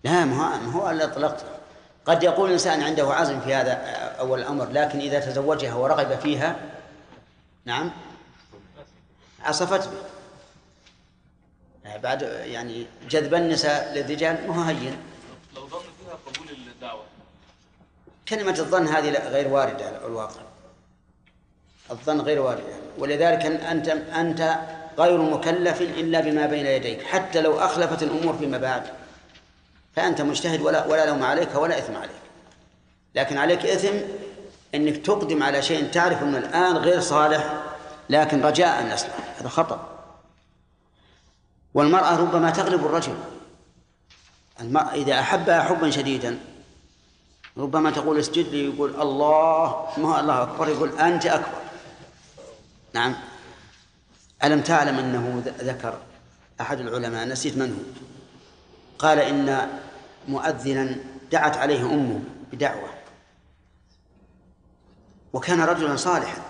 [0.04, 1.45] لا ما هو ما هو إلا طلقت
[2.10, 3.74] قد يقول الإنسان عنده عزم في هذا
[4.19, 6.56] أول الأمر لكن إذا تزوجها ورغب فيها
[7.65, 7.91] نعم
[9.43, 10.10] عصفت به.
[11.98, 14.98] بعد يعني جذب النساء للرجال ما هو هين.
[15.56, 17.04] لو ظن فيها قبول الدعوة.
[18.30, 20.41] كلمة الظن هذه غير واردة على الواقع.
[21.91, 22.63] الظن غير واردة.
[22.98, 24.60] ولذلك أنت أنت
[24.98, 28.84] غير مكلف إلا بما بين يديك حتى لو أخلفت الأمور فيما بعد.
[29.99, 32.21] فأنت مجتهد ولا ولا لوم عليك ولا إثم عليك.
[33.15, 33.95] لكن عليك إثم
[34.75, 37.53] أنك تقدم على شيء تعرف أنه الآن غير صالح
[38.09, 39.88] لكن رجاء أن يصلح هذا خطأ.
[41.73, 43.15] والمرأة ربما تغلب الرجل.
[44.62, 46.39] المرأة إذا أحبها حبا شديدا
[47.57, 51.62] ربما تقول اسجد لي يقول الله ما الله أكبر يقول أنت أكبر.
[52.93, 53.15] نعم.
[54.43, 55.97] ألم تعلم أنه ذكر
[56.62, 58.09] أحد العلماء نسيت من هو؟
[58.99, 59.69] قال إن
[60.30, 60.96] مؤذنا
[61.32, 62.89] دعت عليه أمه بدعوة.
[65.34, 66.42] وكان رجلا صالحا.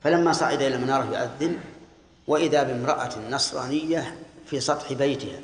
[0.00, 1.60] فلما صعد إلى المنارة يؤذن
[2.26, 5.40] وإذا بامرأة نصرانية في سطح بيتها.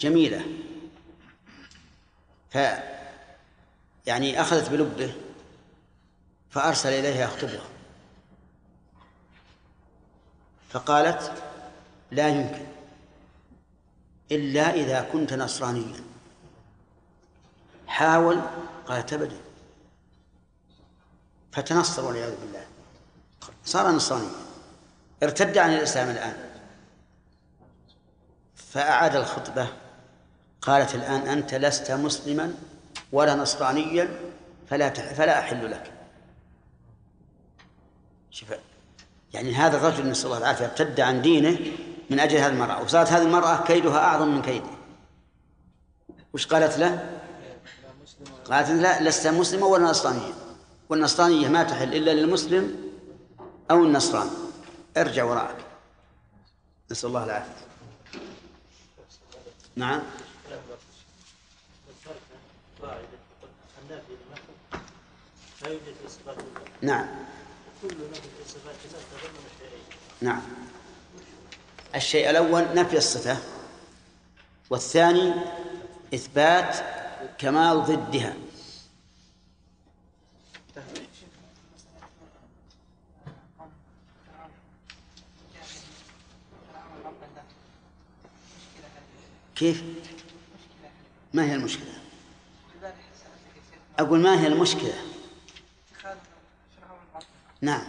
[0.00, 0.44] جميلة.
[2.50, 2.58] ف
[4.06, 5.12] يعني أخذت بلبه
[6.50, 7.64] فأرسل إليها يخطبها.
[10.70, 11.32] فقالت
[12.10, 12.77] لا يمكن.
[14.32, 16.00] إلا إذا كنت نصرانيا.
[17.86, 18.40] حاول
[18.86, 19.36] قالت أبدا
[21.52, 22.66] فتنصر والعياذ بالله.
[23.64, 24.30] صار نصرانيا.
[25.22, 26.36] ارتد عن الإسلام الآن.
[28.56, 29.68] فأعاد الخطبة.
[30.62, 32.54] قالت الآن أنت لست مسلما
[33.12, 34.20] ولا نصرانيا
[34.70, 34.90] فلا.
[34.90, 35.92] فلا أحل لك.
[38.30, 38.48] شوف
[39.34, 41.58] يعني هذا الرجل نسأل الله العافية ارتد عن دينه
[42.10, 42.82] من أجل هذه المرأة.
[42.82, 44.70] وصارت هذه المرأة كيدها أعظم من كيده
[46.32, 47.20] وش قالت له؟
[48.44, 50.32] قالت لا لست مسلمة ولا نصرانية.
[50.88, 52.92] والنصرانية ما تحل إلا للمسلم
[53.70, 54.30] أو النصراني
[54.96, 55.56] ارجع وراءك.
[56.90, 57.52] نسأل الله العافية.
[59.76, 60.02] نعم.
[66.82, 67.06] نعم.
[70.20, 70.42] نعم.
[71.94, 73.38] الشيء الأول نفي الصفة
[74.70, 75.34] والثاني
[76.14, 76.76] إثبات
[77.38, 78.34] كمال ضدها
[89.56, 89.82] كيف؟
[91.34, 91.92] ما هي المشكلة؟
[93.98, 94.94] أقول ما هي المشكلة؟
[97.60, 97.88] نعم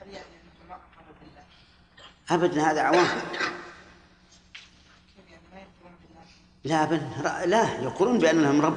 [0.00, 1.42] هل يعني أنتم ما اقروا بالله؟
[2.30, 3.06] أبدا هذا عوام؟
[6.64, 8.76] لا ر- لا يقولون بأن لهم رب.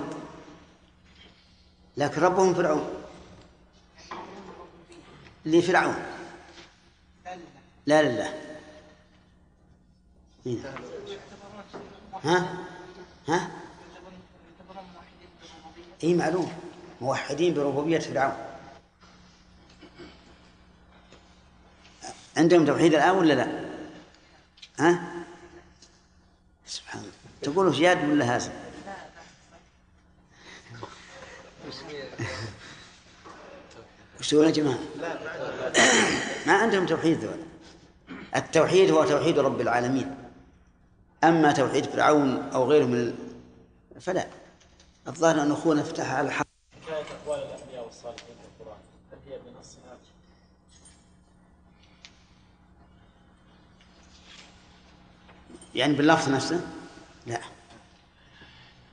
[1.98, 2.90] لكن ربهم فرعون.
[5.46, 5.96] لفرعون.
[7.86, 8.34] لا لله
[10.46, 10.74] هنا.
[12.24, 12.58] ها؟
[13.28, 13.52] ها؟
[16.04, 16.52] اي معلوم.
[17.02, 18.53] موحدين بربوبية فرعون.
[22.38, 23.48] عندهم توحيد الآن ولا لا؟
[24.80, 25.04] ها؟
[26.66, 28.52] سبحان الله تقولوا جاد ولا هازل؟
[34.20, 34.80] وش تقولون يا جماعة؟
[36.48, 37.38] ما عندهم توحيد ذول
[38.36, 40.16] التوحيد هو توحيد رب العالمين
[41.24, 43.18] أما توحيد فرعون أو غيره من.
[44.02, 44.28] فلا
[45.08, 46.48] الظاهر أن أخونا فتح على الحق
[46.84, 48.80] حكاية أقوال الأنبياء والصالحين في القرآن
[49.12, 49.98] هل هي بنصها
[55.76, 56.62] يعني باللفظ نفسه؟
[57.28, 57.40] لا.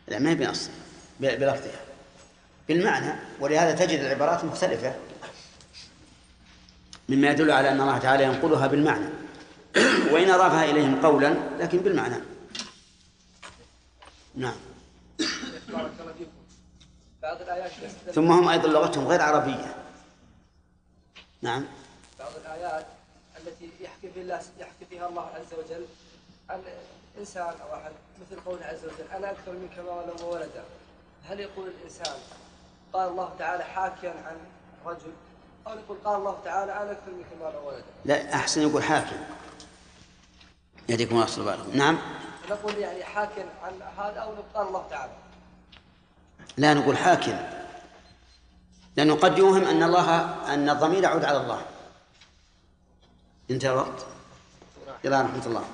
[0.08, 0.70] لا ما هي بنص.
[1.20, 1.80] بلفظها
[2.68, 4.94] بالمعنى ولهذا تجد العبارات مختلفة.
[7.08, 9.06] مما يدل على أن الله تعالى ينقلها بالمعنى.
[10.12, 12.16] وإن أضافها إليهم قولا لكن بالمعنى.
[14.34, 14.56] نعم.
[18.14, 19.74] ثم هم أيضا لغتهم غير عربية.
[21.42, 21.64] نعم.
[22.18, 22.86] بعض الآيات
[23.36, 25.86] التي يحكي فيها الله عز وجل
[26.50, 26.62] عن
[27.18, 30.64] إنسان أو أحد مثل قوله عز وجل أنا أكثر منك مالا وولدا.
[31.28, 32.16] هل يقول الإنسان
[32.92, 34.36] قال الله تعالى حاكيا عن
[34.86, 35.12] رجل؟
[35.66, 37.84] أو يقول قال الله تعالى أنا أكثر منك مالا وولدا.
[38.04, 39.16] لا أحسن يقول حاكم
[40.88, 41.98] يهديكم الله أصل بالكم نعم؟
[42.50, 45.12] نقول يعني حاكيا عن هذا أو قال الله تعالى.
[46.56, 47.38] لا نقول حاكم
[48.96, 50.20] لأنه قد يوهم أن الله
[50.54, 51.62] أن الضمير يعود على الله.
[53.50, 54.06] انتهى الوقت.
[55.04, 55.64] إلى رحمة الله.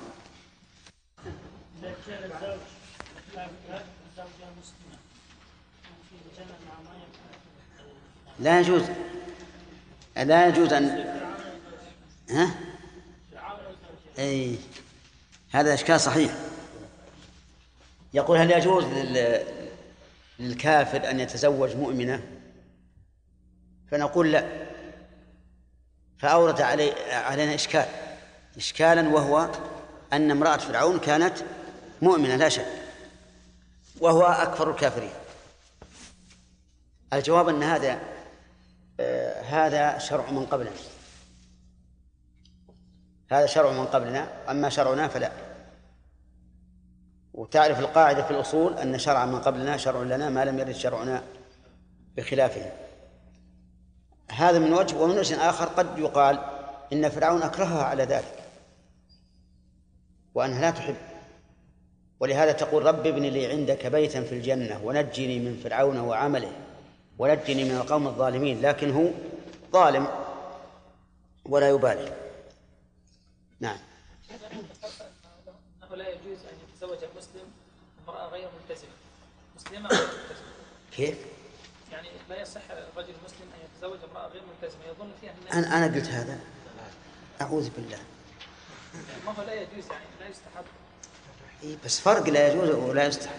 [8.39, 8.83] لا يجوز.
[10.17, 10.85] لا يجوز أن
[12.29, 12.51] ها؟
[14.19, 14.57] أي.
[15.51, 16.31] هذا إشكال صحيح.
[18.13, 19.43] يقول هل يجوز لل...
[20.39, 22.23] للكافر أن يتزوج مؤمنة؟
[23.91, 24.67] فنقول لا.
[26.17, 26.91] فأورد علي...
[27.11, 27.85] علينا إشكال.
[28.57, 29.51] إشكالا وهو
[30.13, 31.37] أن امرأة فرعون كانت
[32.01, 32.65] مؤمنة لا شك.
[33.99, 35.13] وهو أكفر الكافرين.
[37.13, 37.99] الجواب أن هذا
[38.99, 40.71] آه، هذا شرع من قبلنا.
[43.31, 45.31] هذا شرع من قبلنا أما شرعنا فلا.
[47.33, 51.23] وتعرف القاعدة في الأصول أن شرع من قبلنا شرع لنا ما لم يرد شرعنا
[52.17, 52.71] بخلافه.
[54.31, 56.39] هذا من وجه ومن وجه آخر قد يقال
[56.93, 58.43] إن فرعون أكرهها على ذلك
[60.33, 60.95] وأنها لا تحب.
[62.19, 66.51] ولهذا تقول رب ابن لي عندك بيتا في الجنة ونجني من فرعون وعمله
[67.19, 69.09] ونجني من القوم الظالمين لكن هو
[69.71, 70.07] ظالم
[71.45, 72.13] ولا يبالي.
[73.59, 73.77] نعم.
[75.83, 77.45] أنه لا يجوز أن يتزوج المسلم
[78.07, 78.89] امرأة غير ملتزمة.
[79.55, 80.47] مسلمة غير ملتزمة.
[80.91, 81.17] كيف؟
[81.91, 84.81] يعني لا يصح الرجل المسلم أن يتزوج امرأة غير ملتزمة.
[84.89, 86.39] يظن فيها الناس أنا أنا قلت هذا.
[87.41, 87.99] أعوذ بالله.
[89.25, 90.65] ما هو لا يجوز يعني لا يستحب.
[91.63, 93.35] إيه بس فرق لا يجوز ولا يستحب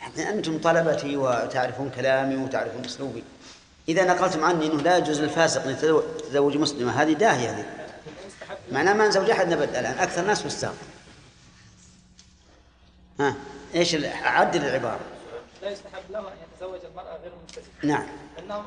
[0.00, 3.24] يعني أنتم طلبتي وتعرفون كلامي وتعرفون أسلوبي.
[3.88, 7.02] إذا نقلتم عني أنه لا يجوز للفاسق أن يتزوج مسلمة.
[7.02, 7.66] هذه داهية هذه.
[8.72, 9.98] معناه ما نزوج أحد نبت الآن.
[9.98, 10.74] أكثر الناس فساق
[13.20, 13.34] ها؟
[13.74, 15.00] إيش عدل العبارة
[15.62, 17.74] لا يستحب له أن يتزوج المرأة غير ملتزمة.
[17.82, 18.06] نعم.
[18.36, 18.64] لأنه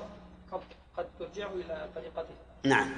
[0.97, 2.33] قد ترجعه إلى طريقته
[2.63, 2.91] نعم.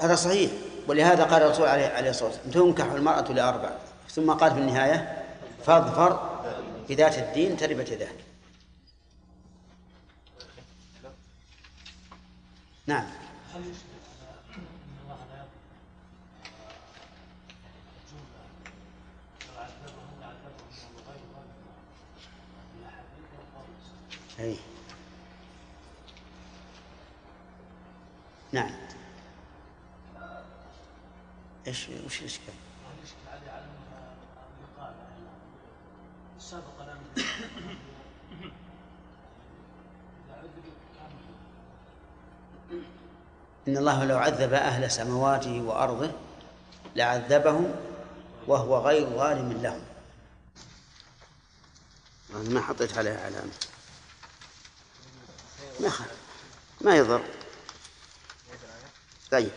[0.00, 0.50] هذا صحيح.
[0.88, 3.70] ولهذا قال الرسول عليه الصلاة والسلام تنكح المرأة لاربع
[4.14, 5.24] ثم قال في النهاية
[5.64, 6.40] فاظفر
[6.88, 8.16] بذات الدين تربت يداك.
[12.86, 13.06] نعم.
[24.40, 24.56] أي.
[28.52, 28.70] نعم.
[31.66, 32.63] إيش وش الاشكال؟
[40.30, 42.82] عذبوا كانوا
[43.68, 46.10] إن الله لو عذب أهل سماواته وأرضه
[46.96, 47.74] لعذبهم
[48.46, 49.82] وهو غير ظالم لهم.
[52.34, 53.52] أنا ما حطيت عليها علامة
[55.80, 55.90] ما.
[56.80, 57.24] ما يضر.
[59.30, 59.50] طيب.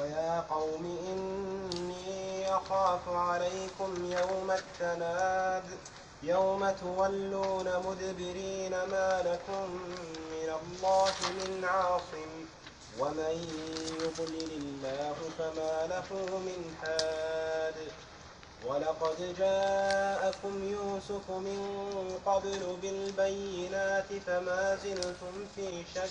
[0.00, 5.64] ويا قوم إني أخاف عليكم يوم التناد
[6.22, 9.70] يوم تولون مدبرين ما لكم
[10.30, 12.30] من الله من عاصم
[12.98, 13.46] ومن
[14.00, 17.74] يضلل الله فما له من هاد
[18.66, 21.60] ولقد جاءكم يوسف من
[22.26, 26.10] قبل بالبينات فما زلتم في شك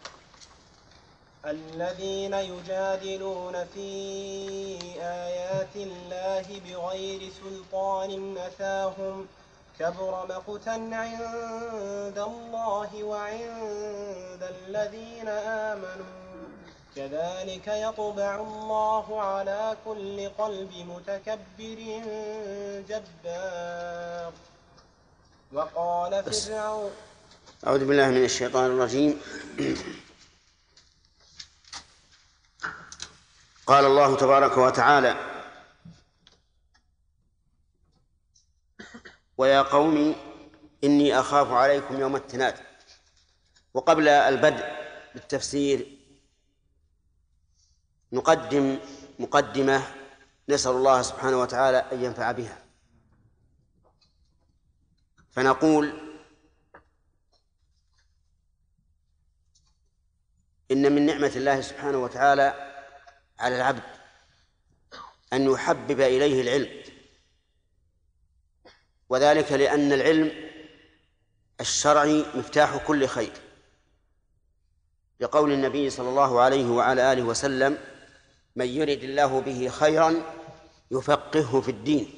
[1.45, 3.89] الذين يجادلون في
[5.01, 9.27] آيات الله بغير سلطان أتاهم
[9.79, 15.27] كبر مقتا عند الله وعند الذين
[15.67, 16.21] آمنوا
[16.95, 21.79] كذلك يطبع الله على كل قلب متكبر
[22.89, 24.31] جبار
[25.53, 26.23] وقال.
[26.23, 26.91] فرعون
[27.67, 29.21] أعوذ بالله من الشيطان الرجيم
[33.71, 35.15] قال الله تبارك وتعالى
[39.37, 40.15] ويا قوم
[40.83, 42.55] إني أخاف عليكم يوم التناد.
[43.73, 44.65] وقبل البدء
[45.13, 45.97] بالتفسير
[48.11, 48.79] نقدم
[49.19, 49.83] مقدمة
[50.49, 52.63] نسأل الله سبحانه وتعالى أن ينفع بها.
[55.31, 55.93] فنقول
[60.71, 62.70] إن من نعمة الله سبحانه وتعالى
[63.41, 63.83] على العبد
[65.33, 66.83] أن يحبب إليه العلم.
[69.09, 70.31] وذلك لأن العلم
[71.61, 73.33] الشرعي مفتاح كل خير.
[75.19, 77.77] لقول النبي صلى الله عليه وعلى آله وسلم
[78.55, 80.21] من يرد الله به خيرا
[80.91, 82.13] يفقهه في الدين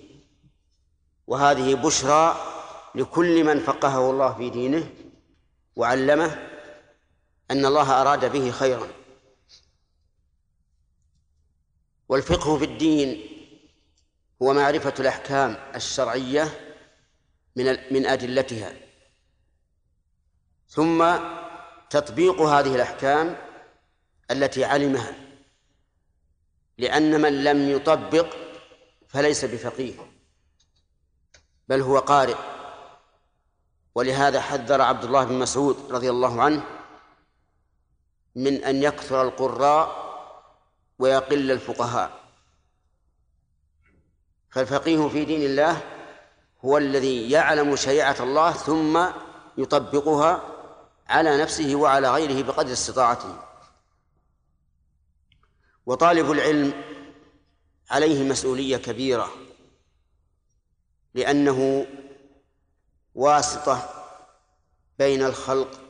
[1.28, 2.36] وهذه بشرى
[2.96, 4.90] لكل من فقهه الله في دينه
[5.76, 6.50] وعلمه
[7.52, 8.88] أن الله أراد به خيرا.
[12.10, 13.30] والفقه في الدين
[14.42, 16.76] هو معرفة الأحكام الشرعية
[17.56, 18.74] من من أدلتها.
[20.68, 21.18] ثم
[21.90, 23.38] تطبيق هذه الأحكام
[24.32, 25.16] التي علمها
[26.78, 28.36] لأن من لم يطبق
[29.08, 29.94] فليس بفقيه
[31.68, 32.36] بل هو قارئ.
[33.96, 36.64] ولهذا حذر عبد الله بن مسعود رضي الله عنه
[38.36, 40.03] من أن يكثر القراء
[41.00, 42.24] ويقل الفقهاء.
[44.52, 45.82] فالفقيه في دين الله
[46.66, 49.06] هو الذي يعلم شريعة الله ثم
[49.58, 50.50] يطبقها
[51.08, 53.40] على نفسه وعلى غيره بقدر استطاعته.
[55.86, 56.84] وطالب العلم
[57.90, 59.32] عليه مسؤولية كبيرة
[61.14, 61.88] لأنه
[63.16, 63.90] واسطة
[65.00, 65.82] بين الخلق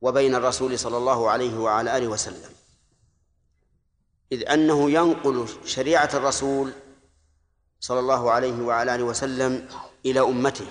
[0.00, 2.50] وبين الرسول صلى الله عليه وعلى آله وسلم.
[4.32, 6.72] إذ أنه ينقل شريعة الرسول
[7.80, 9.68] صلى الله عليه وعلى آله وسلم
[10.06, 10.66] إلى أمته.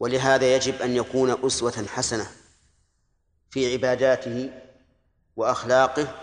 [0.00, 2.30] ولهذا يجب أن يكون أسوة حسنة
[3.50, 4.50] في عباداته
[5.36, 6.14] وأخلاقه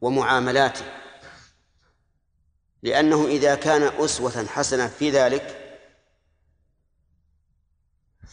[0.00, 0.84] ومعاملاته.
[2.82, 5.58] لأنه إذا كان أسوة حسنة في ذلك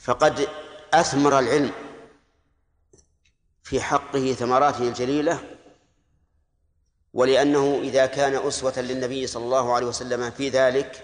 [0.01, 0.47] فقد
[0.93, 1.71] أثمر العلم
[3.63, 5.48] في حقه ثمراته الجليلة
[7.13, 11.03] ولأنه إذا كان أسوة للنبي صلى الله عليه وسلم في ذلك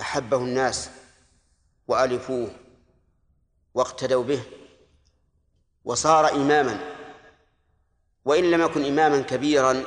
[0.00, 0.90] أحبه الناس
[1.88, 2.50] وألفوه
[3.74, 4.42] واقتدوا به
[5.84, 6.96] وصار إماما.
[8.24, 9.84] وإن لم يكن إماما كبيرا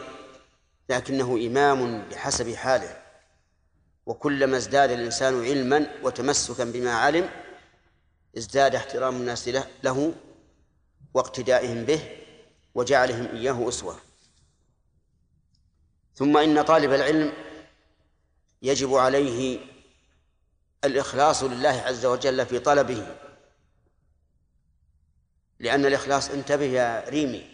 [0.89, 3.03] لكنه إمام بحسب حاله.
[4.05, 7.29] وكلما ازداد الإنسان علما وتمسكا بما علم
[8.37, 9.49] ازداد احترام الناس
[9.83, 10.13] له
[11.13, 12.17] واقتدائهم به
[12.75, 13.95] وجعلهم إياه أسوة.
[16.15, 17.33] ثم إن طالب العلم
[18.61, 19.59] يجب عليه
[20.83, 23.15] الإخلاص لله عز وجل في طلبه
[25.59, 27.49] لأن الإخلاص انتبه يا ريمي.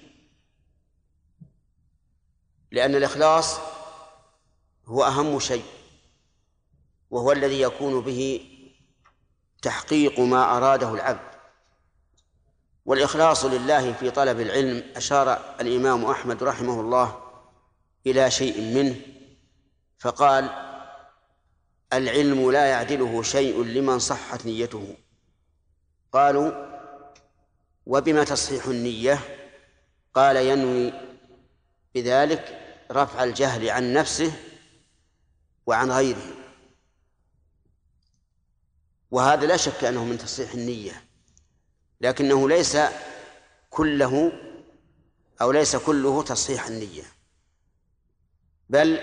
[2.72, 3.60] لأن الإخلاص
[4.86, 5.66] هو أهم شيء
[7.10, 8.50] وهو الذي يكون به
[9.62, 11.30] تحقيق ما أراده العبد.
[12.86, 17.29] والإخلاص لله في طلب العلم أشار الإمام أحمد رحمه الله
[18.12, 18.96] إلى شيء منه
[20.00, 20.50] فقال
[21.94, 24.98] العلم لا يعدله شيء لمن صحت نيته.
[26.12, 26.52] قالوا
[27.86, 29.20] وبما تصحيح النية؟
[30.14, 30.94] قال ينوي
[31.96, 32.60] بذلك
[32.92, 34.32] رفع الجهل عن نفسه
[35.66, 36.34] وعن غيره.
[39.12, 41.04] وهذا لا شك أنه من تصحيح النية
[42.02, 42.78] لكنه ليس
[43.70, 44.32] كله
[45.42, 47.19] أو ليس كله تصحيح النية.
[48.70, 49.00] بل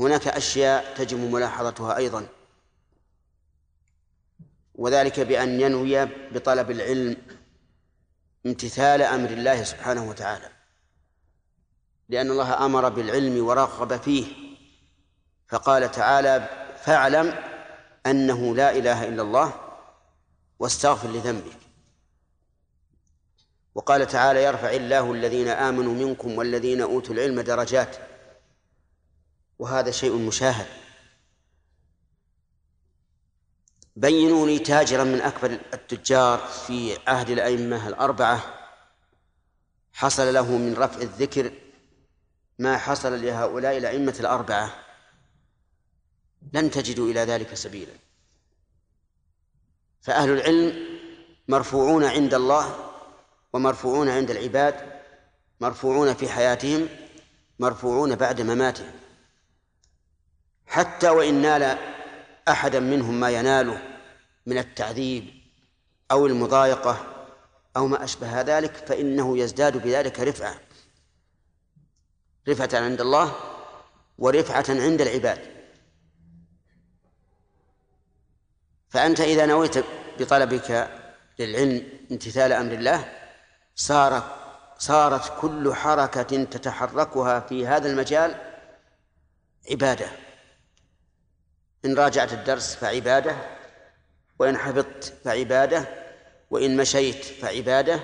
[0.00, 2.26] هناك أشياء تجب ملاحظتها أيضا
[4.74, 7.16] وذلك بأن ينوي بطلب العلم
[8.46, 10.48] امتثال أمر الله سبحانه وتعالى
[12.08, 14.26] لأن الله أمر بالعلم ورغب فيه
[15.48, 16.48] فقال تعالى
[16.84, 17.34] فاعلم
[18.06, 19.52] أنه لا إله إلا الله
[20.58, 21.67] واستغفر لذنبك.
[23.78, 27.96] وقال تعالى يرفع الله الذين آمنوا منكم والذين أوتوا العلم درجات.
[29.58, 30.66] وهذا شيء مشاهد.
[33.96, 38.40] بينوا لي تاجرا من أكبر التجار في عهد الأئمة الأربعة.
[39.92, 41.52] حصل له من رفع الذكر
[42.58, 44.74] ما حصل لهؤلاء الأئمة الأربعة.
[46.52, 47.92] لن تجدوا إلى ذلك سبيلا.
[50.00, 50.98] فأهل العلم
[51.48, 52.87] مرفوعون عند الله
[53.52, 55.00] ومرفوعون عند العباد
[55.60, 56.88] مرفوعون في حياتهم
[57.58, 58.90] مرفوعون بعد مماتهم.
[60.66, 61.78] حتى وإن نال
[62.48, 63.82] أحدا منهم ما يناله
[64.46, 65.30] من التعذيب
[66.10, 67.26] أو المضايقة
[67.76, 70.60] أو ما أشبه ذلك فإنه يزداد بذلك رفعة.
[72.48, 73.34] رفعة عند الله
[74.18, 75.58] ورفعة عند العباد.
[78.88, 79.84] فأنت إذا نويت
[80.18, 80.90] بطلبك
[81.38, 83.17] للعلم امتثال أمر الله
[83.78, 84.38] صار
[84.78, 88.34] صارت كل حركة تتحركها في هذا المجال
[89.70, 90.08] عبادة.
[91.84, 93.36] إن راجعت الدرس فعبادة
[94.38, 95.88] وإن حفظت فعبادة
[96.50, 98.00] وإن مشيت فعبادة.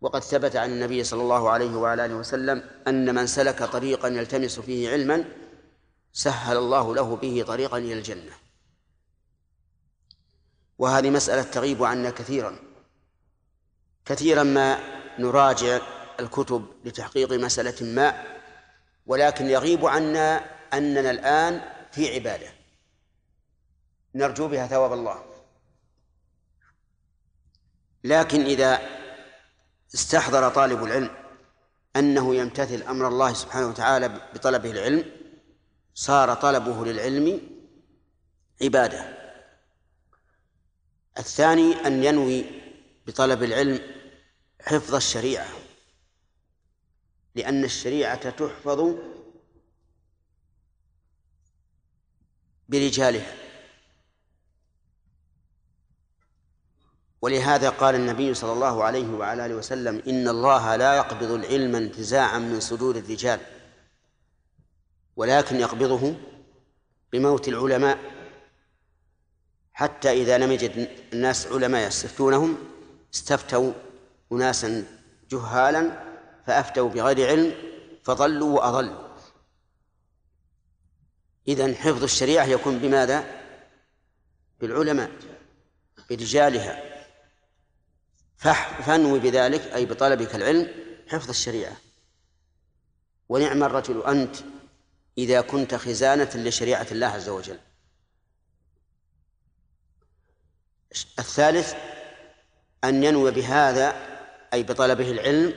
[0.00, 4.60] وقد ثبت عن النبي صلى الله عليه وعلى آله وسلم أن من سلك طريقا يلتمس
[4.60, 5.24] فيه علما
[6.12, 8.32] سهل الله له به طريقا إلى الجنة.
[10.78, 12.65] وهذه مسألة تغيب عنا كثيرا.
[14.06, 14.78] كثيرا ما
[15.18, 15.80] نراجع
[16.20, 18.24] الكتب لتحقيق مسألة ما
[19.06, 22.48] ولكن يغيب عنا أننا الآن في عبادة.
[24.14, 25.24] نرجو بها ثواب الله.
[28.04, 28.80] لكن إذا
[29.94, 31.10] استحضر طالب العلم
[31.96, 35.04] أنه يمتثل أمر الله سبحانه وتعالى بطلبه العلم
[35.94, 37.40] صار طلبه للعلم
[38.62, 39.16] عبادة.
[41.18, 42.44] الثاني أن ينوي
[43.06, 43.95] بطلب العلم
[44.66, 45.48] حفظ الشريعة
[47.34, 48.94] لأن الشريعة تحفظ
[52.68, 53.36] برجالها.
[57.22, 62.38] ولهذا قال النبي صلى الله عليه وعلى آله وسلم إن الله لا يقبض العلم انتزاعا
[62.38, 63.40] من صدور الرجال
[65.16, 66.14] ولكن يقبضه
[67.12, 67.98] بموت العلماء.
[69.72, 72.58] حتى إذا لم يجد الناس علماء يستفتونهم
[73.14, 73.72] استفتوا
[74.32, 74.84] أناسا
[75.30, 76.02] جهالا
[76.46, 77.54] فأفتوا بغير علم
[78.04, 79.06] فضلوا وأضلوا.
[81.48, 83.24] إذن حفظ الشريعة يكون بماذا؟
[84.60, 85.10] بالعلماء
[86.10, 86.96] برجالها.
[88.86, 90.68] فانوي بذلك أي بطلبك العلم
[91.08, 91.76] حفظ الشريعة.
[93.28, 94.36] ونعم الرجل أنت
[95.18, 97.58] إذا كنت خزانة لشريعة الله عز وجل.
[101.18, 101.74] الثالث
[102.84, 104.15] أن ينوي بهذا
[104.54, 105.54] أي بطلبه العلم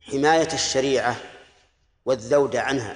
[0.00, 1.16] حماية الشريعة
[2.04, 2.94] والذود عنها.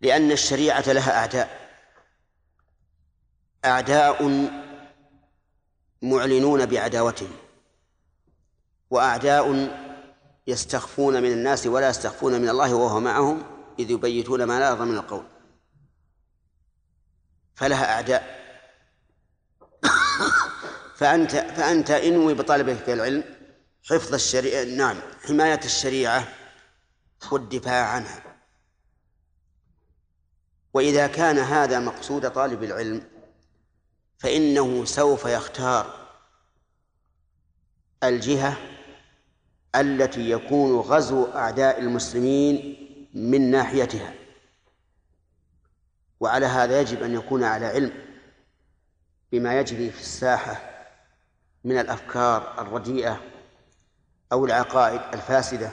[0.00, 1.70] لأن الشريعة لها أعداء.
[3.64, 4.48] أعداء
[6.02, 7.32] معلنون بعداوتهم
[8.90, 9.70] وأعداء
[10.46, 13.42] يستخفون من الناس ولا يستخفون من الله وهو معهم
[13.78, 15.24] إذ يبيتون ما لا يرضى من القول.
[17.54, 18.39] فلها أعداء.
[21.00, 23.24] فأنت فأنت انوي بطلبك العلم
[23.90, 26.28] حفظ الشريعة نعم حماية الشريعة
[27.32, 28.22] والدفاع عنها.
[30.74, 33.02] وإذا كان هذا مقصود طالب العلم
[34.18, 36.08] فإنه سوف يختار
[38.04, 38.56] الجهة
[39.74, 42.76] التي يكون غزو أعداء المسلمين
[43.14, 44.14] من ناحيتها.
[46.20, 47.92] وعلى هذا يجب أن يكون على علم
[49.32, 50.79] بما يجري في الساحة
[51.64, 53.20] من الأفكار الرديئة
[54.32, 55.70] أو العقائد الفاسدة.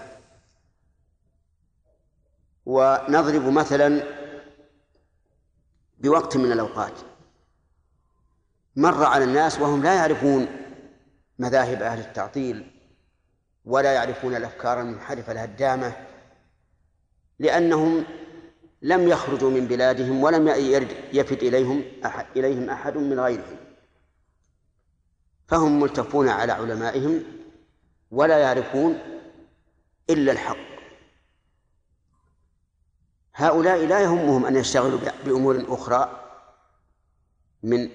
[2.66, 4.04] ونضرب مثلا
[5.98, 6.94] بوقت من الأوقات.
[8.76, 10.48] مر على الناس وهم لا يعرفون
[11.40, 12.72] مذاهب أهل التعطيل
[13.66, 16.08] ولا يعرفون الأفكار المنحرفة الهدامة
[17.40, 18.04] لأنهم
[18.82, 20.48] لم يخرجوا من بلادهم ولم
[21.14, 23.67] يفد إليهم أحد إليهم أحد من غيرهم.
[25.48, 27.24] فهم ملتفون على علمائهم
[28.12, 29.00] ولا يعرفون
[30.10, 30.58] إلا الحق.
[33.36, 36.24] هؤلاء لا يهمهم أن يشتغلوا بأمور أخرى
[37.64, 37.90] من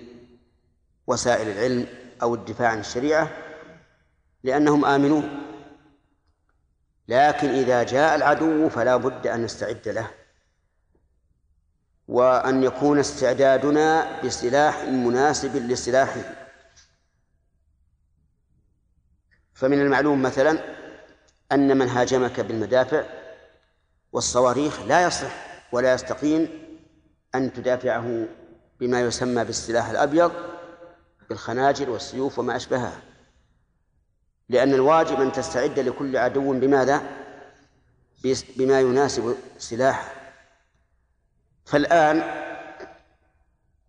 [1.07, 1.87] وسائل العلم
[2.23, 3.31] أو الدفاع عن الشريعة
[4.43, 5.39] لأنهم آمنون.
[7.09, 10.11] لكن إذا جاء العدو فلا بد أن نستعد له
[12.09, 16.42] وأن يكون استعدادنا بسلاح مناسب لسلاحه.
[19.63, 20.59] فمن المعلوم مثلا
[21.53, 23.05] أن من هاجمك بالمدافع
[24.13, 25.33] والصواريخ لا يصح
[25.73, 26.49] ولا يستقيم
[27.35, 28.27] أن تدافعه
[28.81, 30.33] بما يسمى بالسلاح الأبيض
[31.29, 33.01] بالخناجر والسيوف وما أشبهها
[34.49, 37.03] لأن الواجب أن تستعد لكل عدو بماذا؟
[38.57, 40.13] بما يناسب سلاحه
[41.65, 42.23] فالآن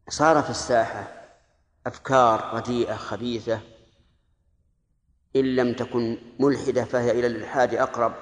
[0.09, 1.07] صار في الساحة
[1.87, 3.72] أفكار رديئة خبيثة
[5.35, 8.13] إن لم تكن ملحدة فهي إلى الإلحاد أقرب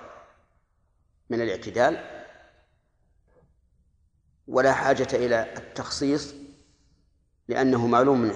[1.30, 2.22] من الاعتدال
[4.48, 6.34] ولا حاجة إلى التخصيص
[7.48, 8.32] لأنه معلوم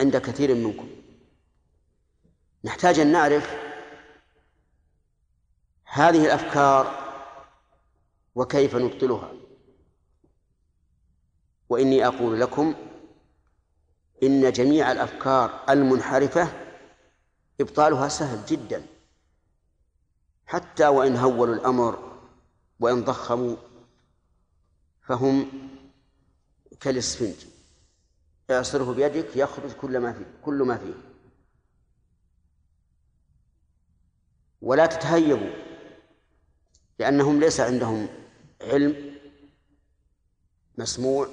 [0.00, 0.88] عند كثير منكم.
[2.64, 3.56] نحتاج أن نعرف
[5.84, 7.10] هذه الأفكار
[8.34, 9.32] وكيف نبطلها.
[11.68, 12.74] وإني أقول لكم
[14.22, 16.69] إن جميع الأفكار المنحرفة
[17.60, 18.86] إبطالها سهل جدا.
[20.46, 22.18] حتى وإن هولوا الأمر
[22.80, 23.56] وإن ضخموا
[25.02, 25.52] فهم
[26.80, 27.46] كالإسفنج.
[28.50, 30.94] اعصره بيدك يخرج كل ما فيه كل ما فيه.
[34.62, 35.50] ولا تتهيبوا
[36.98, 38.08] لأنهم ليس عندهم
[38.62, 39.14] علم
[40.78, 41.28] مسموع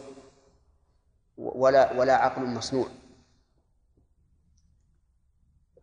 [1.38, 2.88] ولا ولا عقل مصنوع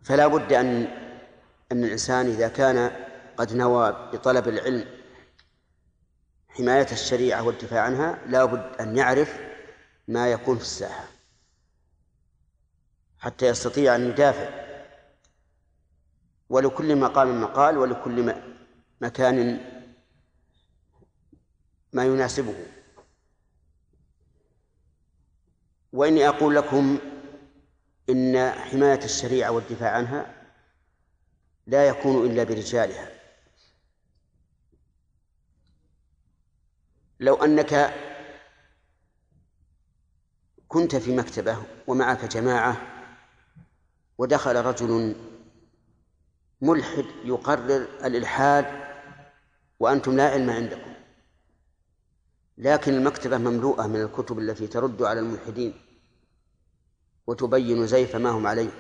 [0.05, 0.85] فلا بد أن
[1.73, 2.91] أن الإنسان إذا كان
[3.37, 4.87] قد نوى بطلب العلم
[6.49, 9.41] حماية الشريعة والدفاع عنها لا بد أن يعرف
[10.09, 11.05] ما يكون في الساحة
[13.19, 14.65] حتى يستطيع أن يدافع.
[16.49, 18.35] ولكل مقام مقال ولكل
[19.01, 19.61] مكان
[21.93, 22.55] ما يناسبه.
[25.93, 26.99] وإني أقول لكم
[28.11, 30.47] إن حماية الشريعة والدفاع عنها
[31.67, 33.11] لا يكون إلا برجالها.
[37.21, 37.95] لو أنك
[40.69, 42.77] كنت في مكتبة ومعك جماعة
[44.19, 45.17] ودخل رجل
[46.61, 48.67] ملحد يقرر الإلحاد
[49.81, 50.95] وأنتم لا علم عندكم
[52.59, 55.84] لكن المكتبة مملوءة من الكتب التي ترد على الملحدين.
[57.27, 58.71] وتبين زيف ما هم عليه.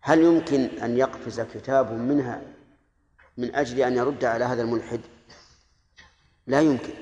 [0.00, 2.42] هل يمكن أن يقفز كتاب منها
[3.36, 5.00] من أجل أن يرد على هذا الملحد؟
[6.46, 6.94] لا يمكن.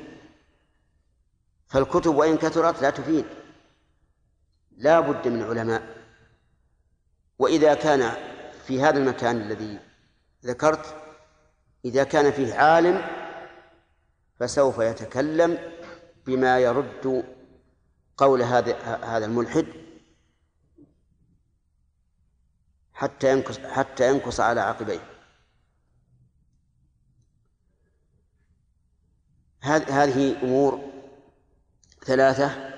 [1.69, 3.25] فالكتب وإن كثرت لا تفيد.
[4.77, 5.97] لا بد من علماء.
[7.39, 8.13] وإذا كان
[8.67, 9.79] في هذا المكان الذي
[10.45, 10.97] ذكرت
[11.85, 13.07] إذا كان فيه عالم
[14.41, 15.59] فسوف يتكلم
[16.27, 17.25] بما يرد
[18.17, 19.86] قول هذا هذا الملحد.
[22.97, 25.01] حتى ينكس حتى ينكس على عقبيه.
[29.63, 30.93] هذه أمور
[32.05, 32.75] ثلاثة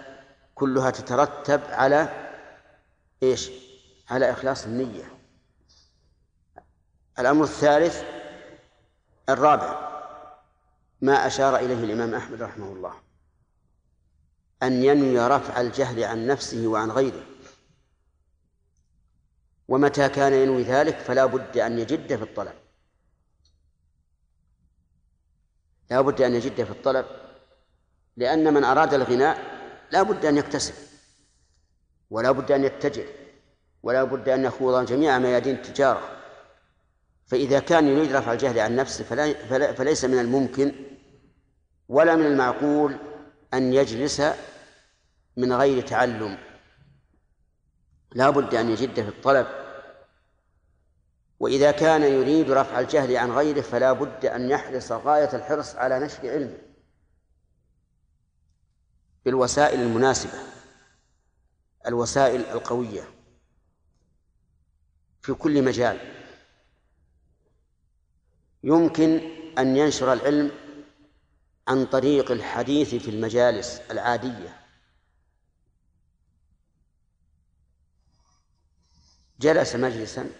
[0.54, 2.30] كلها تترتب على
[3.22, 3.50] إيش؟
[4.10, 5.04] على إخلاص النية.
[7.18, 8.02] الأمر الثالث
[9.28, 9.88] الرابع
[11.00, 12.94] ما أشار إليه الإمام أحمد رحمه الله
[14.62, 17.22] أن ينوي رفع الجهل عن نفسه وعن غيره.
[19.68, 22.54] ومتى كان ينوي ذلك فلا بد أن يجد في الطلب.
[25.90, 27.06] لا بد أن يجد في الطلب
[28.16, 29.38] لأن من أراد الغناء
[29.90, 30.74] لا بد أن يكتسب
[32.10, 33.06] ولا بد أن يتجر
[33.82, 36.18] ولا بد أن يخوض جميع ميادين التجارة.
[37.26, 40.72] فإذا كان يريد رفع الجهل عن نفسه فلا فلا فليس من الممكن
[41.88, 42.96] ولا من المعقول
[43.54, 44.22] أن يجلس
[45.36, 46.47] من غير تعلم.
[48.12, 49.46] لا بد أن يجد في الطلب.
[51.40, 56.30] وإذا كان يريد رفع الجهل عن غيره فلا بد أن يحرص غاية الحرص على نشر
[56.30, 56.58] علمه
[59.24, 60.38] بالوسائل المناسبة
[61.86, 63.02] الوسائل القوية
[65.22, 65.98] في كل مجال.
[68.64, 69.20] يمكن
[69.58, 70.50] أن ينشر العلم
[71.68, 74.57] عن طريق الحديث في المجالس العادية.
[79.40, 80.30] جلس مجلسا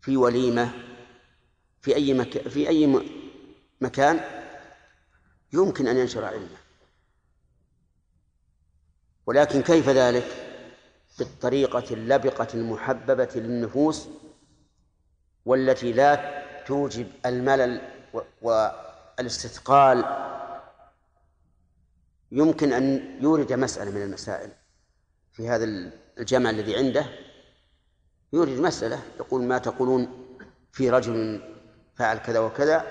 [0.00, 0.70] في وليمة
[1.80, 2.48] في أي مك...
[2.48, 3.00] في أي.
[3.80, 4.20] مكان
[5.52, 6.58] يمكن أن ينشر علمه
[9.26, 10.48] ولكن كيف ذلك؟
[11.18, 14.08] بالطريقة اللبقة المحببة للنفوس
[15.44, 17.80] والتي لا توجب الملل
[18.42, 20.04] والاستثقال
[22.32, 24.52] يمكن أن يورد مسألة من المسائل
[25.32, 25.64] في هذا
[26.18, 27.06] الجمع الذي عنده
[28.32, 30.26] يورد مسألة يقول ما تقولون
[30.72, 31.42] في رجل
[31.96, 32.86] فعل كذا وكذا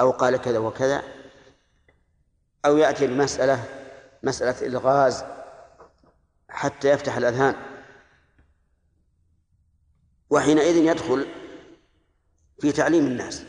[0.00, 1.02] أو قال كذا وكذا
[2.64, 3.64] أو يأتي بمسألة
[4.22, 5.24] مسألة إلغاز
[6.48, 7.54] حتى يفتح الأذهان.
[10.30, 11.26] وحينئذ يدخل
[12.60, 13.42] في تعليم الناس.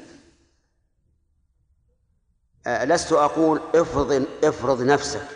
[2.67, 5.27] آه، لست أقول افرض افرض نفسك.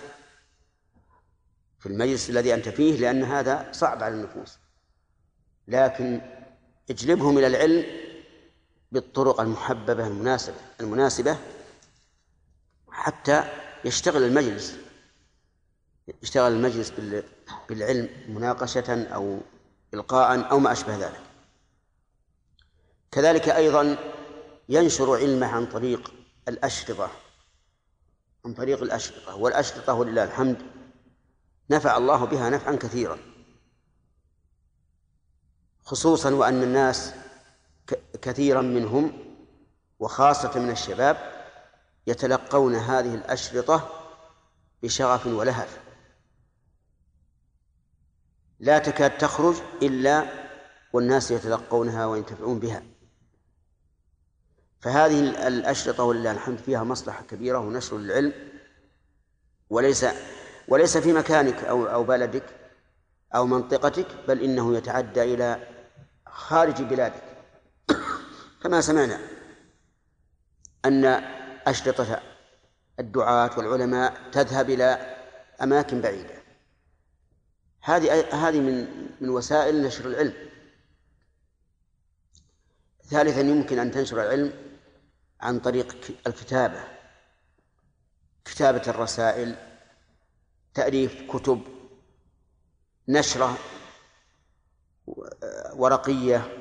[1.81, 4.57] في المجلس الذي أنت فيه لأن هذا صعب على النفوس.
[5.67, 6.21] لكن
[6.89, 7.85] اجلبهم إلى العلم
[8.91, 11.37] بالطرق المحببة المناسبة المناسبة
[12.91, 13.43] حتى
[13.85, 14.77] يشتغل المجلس.
[16.23, 16.93] يشتغل المجلس
[17.69, 19.39] بالعلم مناقشة أو
[19.93, 21.21] إلقاء أو ما أشبه ذلك.
[23.11, 23.97] كذلك أيضا
[24.69, 26.13] ينشر علمه عن طريق
[26.47, 27.11] الأشرطة
[28.45, 29.35] عن طريق الأشرطة.
[29.35, 30.70] والأشرطة ولله الحمد
[31.71, 33.17] نفع الله بها نفعا كثيرا.
[35.83, 37.13] خصوصا وأن الناس
[38.21, 39.35] كثيرا منهم
[39.99, 41.17] وخاصة من الشباب
[42.07, 43.89] يتلقون هذه الأشرطة
[44.83, 45.79] بشغف ولهف.
[48.59, 50.25] لا تكاد تخرج إلا
[50.93, 52.83] والناس يتلقونها وينتفعون بها.
[54.79, 58.33] فهذه الأشرطة ولله الحمد فيها مصلحة كبيرة ونشر العلم
[59.69, 60.05] وليس
[60.71, 62.43] وليس في مكانك أو أو بلدك
[63.35, 65.67] أو منطقتك بل إنه يتعدى إلى
[66.27, 67.23] خارج بلادك.
[68.63, 69.19] كما سمعنا
[70.85, 71.05] أن
[71.67, 72.21] أشرطة
[72.99, 75.15] الدعاة والعلماء تذهب إلى
[75.61, 76.41] أماكن بعيدة.
[77.81, 78.87] هذه هذه من
[79.21, 80.33] من وسائل نشر العلم.
[83.05, 84.53] ثالثا يمكن أن تنشر العلم
[85.41, 85.95] عن طريق
[86.27, 86.83] الكتابة
[88.45, 89.70] كتابة الرسائل
[90.73, 91.61] تأليف كتب
[93.07, 93.57] نشرة
[95.73, 96.57] ورقية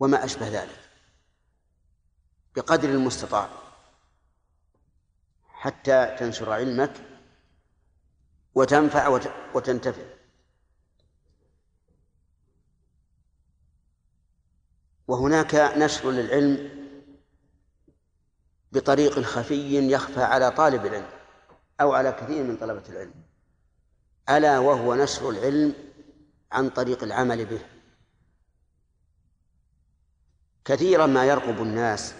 [0.00, 0.90] وما أشبه ذلك
[2.56, 3.48] بقدر المستطاع.
[5.48, 6.92] حتى تنشر علمك
[8.54, 9.20] وتنفع
[9.54, 10.02] وتنتفع.
[15.08, 16.82] وهناك نشر للعلم
[18.72, 21.21] بطريق خفي يخفى على طالب العلم.
[21.80, 23.14] أو على كثير من طلبة العلم.
[24.30, 25.74] ألا وهو نشر العلم
[26.52, 27.60] عن طريق العمل به.
[30.64, 32.14] كثيرا ما يرقب الناس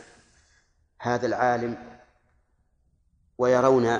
[0.98, 2.00] هذا العالم
[3.38, 3.98] ويرون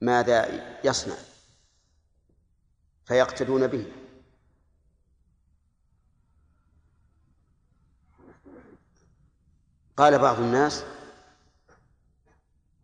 [0.00, 0.48] ماذا
[0.84, 1.16] يصنع
[3.04, 3.92] فيقتدون به.
[9.96, 10.84] قال بعض الناس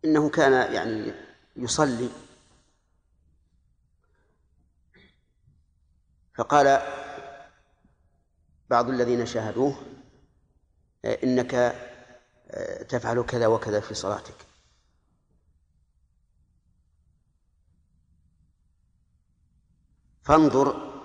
[0.05, 1.24] إنه كان يعني
[1.55, 2.09] يصلي.
[6.35, 6.81] فقال
[8.69, 9.83] بعض الذين شاهدوه
[11.05, 11.75] إنك
[12.89, 14.35] تفعل كذا وكذا في صلاتك.
[20.23, 20.95] فانظر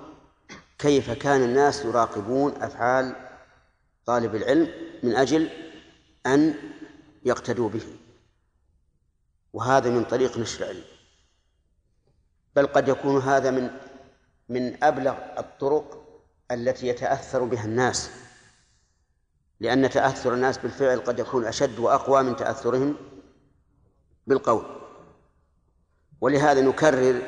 [0.79, 3.31] كيف كان الناس يراقبون أفعال
[4.07, 4.69] طالب العلم
[5.03, 5.51] من أجل
[6.27, 6.55] أن
[7.25, 8.00] يقتدوا به.
[9.53, 10.85] وهذا من طريق نشر العلم
[12.57, 13.71] بل قد يكون هذا من
[14.49, 16.07] من أبلغ الطرق
[16.51, 18.11] التي يتأثر بها الناس.
[19.61, 22.97] لأن تأثر الناس بالفعل قد يكون أشد وأقوى من تأثرهم
[24.27, 24.65] بالقول.
[26.21, 27.23] ولهذا نكرر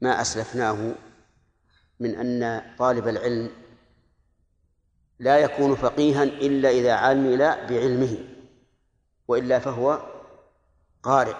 [0.00, 0.94] ما أسلفناه
[2.00, 3.50] من أن طالب العلم
[5.18, 8.18] لا يكون فقيها إلا إذا عمل بعلمه
[9.28, 10.11] وإلا فهو
[11.02, 11.36] قارئ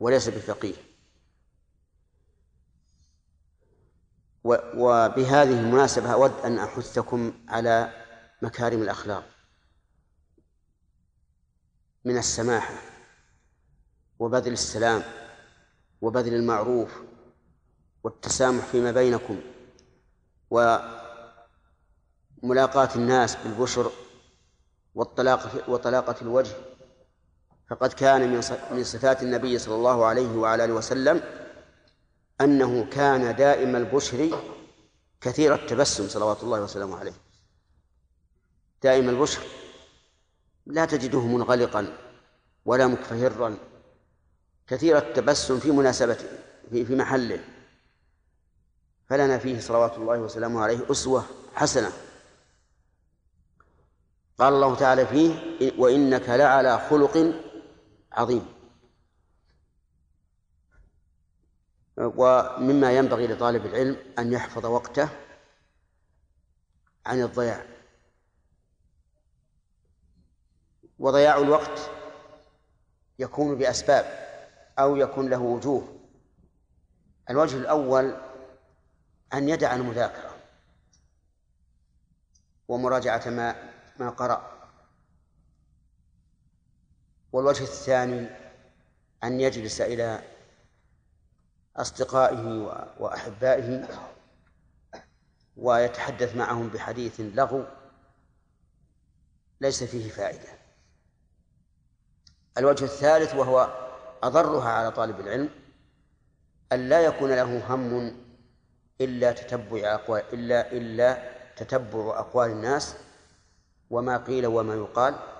[0.00, 0.74] وليس بفقيه.
[4.74, 8.04] وبهذه المناسبة أود أن أحثكم على
[8.42, 9.28] مكارم الأخلاق.
[12.04, 12.74] من السماحة
[14.18, 15.02] وبذل السلام
[16.00, 17.02] وبذل المعروف
[18.04, 19.40] والتسامح فيما بينكم
[22.42, 23.90] وملاقاة الناس بالبشر
[24.94, 26.56] والطلاقة وطلاقة الوجه
[27.72, 28.32] فقد كان
[28.70, 31.22] من صفات النبي صلى الله عليه وعلى آله وسلم
[32.40, 34.38] أنه كان دائم البشر
[35.20, 37.12] كثير التبسم صلوات الله وسلامه عليه.
[38.82, 39.42] دائم البشر.
[40.66, 41.96] لا تجده منغلقا
[42.64, 43.56] ولا مكفهرا.
[44.66, 46.28] كثير التبسم في مناسبته
[46.70, 47.44] في, في محله.
[49.08, 51.92] فلنا فيه صلوات الله وسلامه عليه أسوة حسنة.
[54.38, 55.32] قال الله تعالى فيه
[55.78, 57.34] وإنك لعلى خلق
[58.12, 58.46] عظيم.
[61.96, 65.08] ومما ينبغي لطالب العلم أن يحفظ وقته
[67.06, 67.66] عن الضياع.
[70.98, 71.90] وضياع الوقت
[73.18, 74.04] يكون بأسباب
[74.78, 75.98] أو يكون له وجوه.
[77.30, 78.16] الوجه الأول
[79.34, 80.36] أن يدع المذاكرة
[82.68, 84.51] ومراجعة ما ما قرأ.
[87.32, 88.28] والوجه الثاني
[89.24, 90.22] أن يجلس إلى
[91.76, 92.46] أصدقائه
[92.98, 93.88] وأحبائه
[95.56, 97.64] ويتحدث معهم بحديث لغو
[99.60, 100.48] ليس فيه فائدة.
[102.58, 103.88] الوجه الثالث وهو
[104.22, 105.50] أضرها على طالب العلم
[106.72, 108.16] أن لا يكون له هم
[109.00, 112.96] إلا تتبع أقوال إلا إلا تتبع أقوال الناس
[113.90, 115.31] وما قيل وما يقال.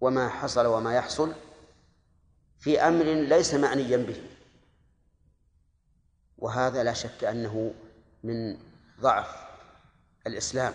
[0.00, 1.32] وما حصل وما يحصل
[2.58, 4.22] في أمر ليس معنيا به.
[6.38, 7.74] وهذا لا شك أنه
[8.24, 8.58] من
[9.00, 9.46] ضعف
[10.26, 10.74] الإسلام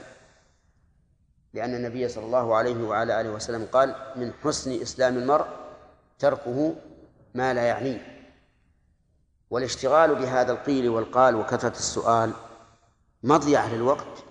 [1.53, 5.47] لأن النبي صلى الله عليه وعلى آله وسلم قال من حسن إسلام المرء
[6.19, 6.75] تركه
[7.35, 8.15] ما لا يعنيه.
[9.49, 12.33] والاشتغال بهذا القيل والقال وكثرة السؤال
[13.23, 14.23] مضيعة للوقت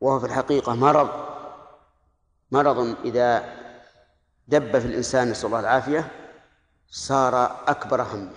[0.00, 1.08] وهو في الحقيقة مرض
[2.50, 3.57] مرض إذا
[4.48, 6.10] دب في الإنسان نسأل الله العافية
[6.88, 7.34] صار
[7.70, 8.32] أكبر همه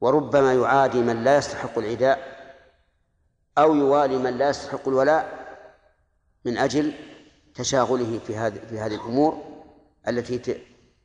[0.00, 2.36] وربما يعادي من لا يستحق العداء
[3.58, 5.46] أو يوالي من لا يستحق الولاء
[6.44, 6.94] من أجل
[7.54, 9.62] تشاغله في هذه في هذه الأمور
[10.08, 10.62] التي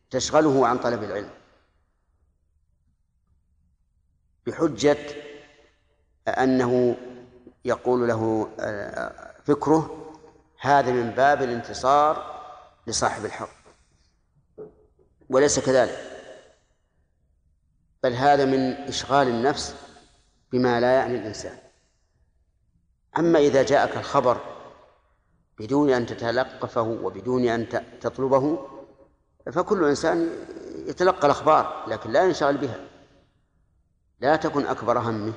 [0.10, 1.30] تشغله عن طلب العلم.
[4.48, 4.98] بحجة
[6.28, 6.98] أنه
[7.66, 8.50] يقول له
[9.46, 10.12] فكره
[10.60, 12.31] هذا من باب الانتصار
[12.92, 13.50] لصاحب الحق
[15.30, 16.12] وليس كذلك.
[18.04, 19.76] بل هذا من إشغال النفس
[20.52, 21.58] بما لا يعني الإنسان.
[23.18, 24.38] أما إذا جاءك الخبر
[25.60, 27.70] بدون أن تتلقفه وبدون أن
[28.02, 28.68] تطلبه
[29.52, 30.30] فكل إنسان
[30.88, 32.80] يتلقى الأخبار لكن لا ينشغل بها.
[34.20, 35.34] لا تكن أكبر همه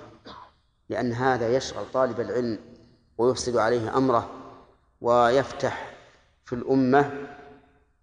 [0.88, 2.58] لأن هذا يشغل طالب العلم
[3.18, 4.30] ويفسد عليه أمره
[5.00, 5.94] ويفتح
[6.44, 7.23] في الأمة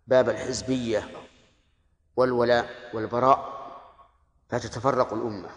[0.08, 1.04] باب الحزبية
[2.16, 3.62] والولاء والبراء
[4.49, 5.49] فتتفرق الأمة.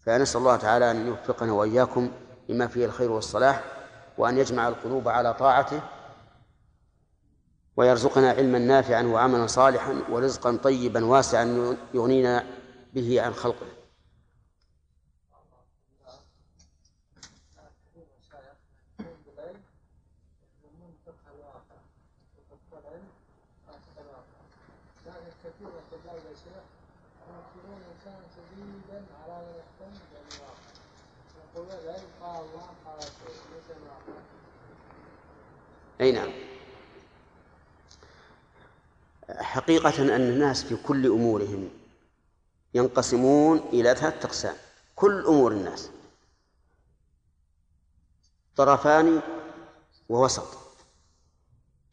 [0.00, 2.10] فنسأل الله تعالى أن يوفقنا وإياكم
[2.48, 3.64] لما فيه الخير والصلاح
[4.18, 5.82] وأن يجمع القلوب على طاعته
[7.76, 12.44] ويرزقنا علما نافعا وعملا صالحا ورزقا طيبا واسعا يغنينا
[12.94, 13.66] به عن خلقه
[25.44, 26.64] كثير من الطلاب يا شيخ
[27.28, 30.54] ينكرون انسانا شديدا على من يهتم بالواقع
[31.54, 34.20] يقولون العلم قال الله قال رسول ليس الواقع
[36.00, 36.32] أي نعم
[39.52, 41.68] حقيقة أن الناس في كل أمورهم
[42.74, 44.54] ينقسمون إلى ثلاثة أقسام.
[44.96, 45.90] كل أمور الناس.
[48.56, 49.20] طرفان
[50.08, 50.46] ووسط.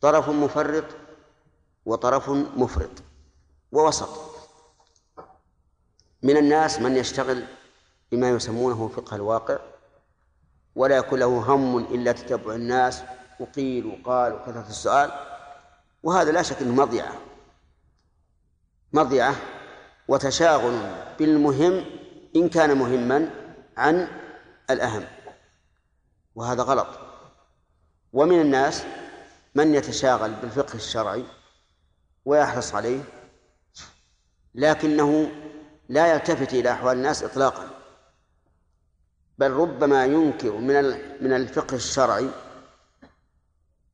[0.02, 0.84] طرف مفرط
[1.86, 2.90] وطرف مفرط.
[3.72, 4.10] ووسط.
[6.24, 7.44] من الناس من يشتغل
[8.12, 9.60] بما يسمونه فقه الواقع
[10.76, 13.04] ولا يكون له هم إلا تتبع الناس
[13.40, 15.12] وقيل وقال وكثرة السؤال.
[16.04, 17.29] وهذا لا شك أنه مضيعة.
[18.94, 19.36] مضيعة
[20.08, 21.86] وتشاغل بالمهم
[22.36, 23.30] إن كان مهما
[23.78, 24.08] عن
[24.70, 25.06] الأهم.
[26.36, 26.88] وهذا غلط.
[28.14, 28.84] ومن الناس
[29.56, 31.24] من يتشاغل بالفقه الشرعي
[32.26, 33.02] ويحرص عليه
[34.56, 35.32] لكنه
[35.90, 37.70] لا يلتفت إلى أحوال الناس إطلاقا.
[39.38, 40.84] بل ربما ينكر من
[41.22, 42.30] من الفقه الشرعي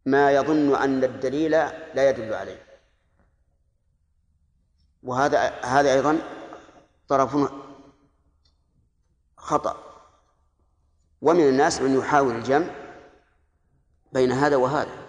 [0.06, 2.65] ما يظن أن الدليل لا يدل عليه.
[5.06, 6.18] وهذا هذا أيضا
[7.08, 7.52] طرف
[9.38, 9.78] خطأ.
[11.22, 12.68] ومن الناس من يحاول الجمع
[14.12, 15.06] بين هذا وهذا.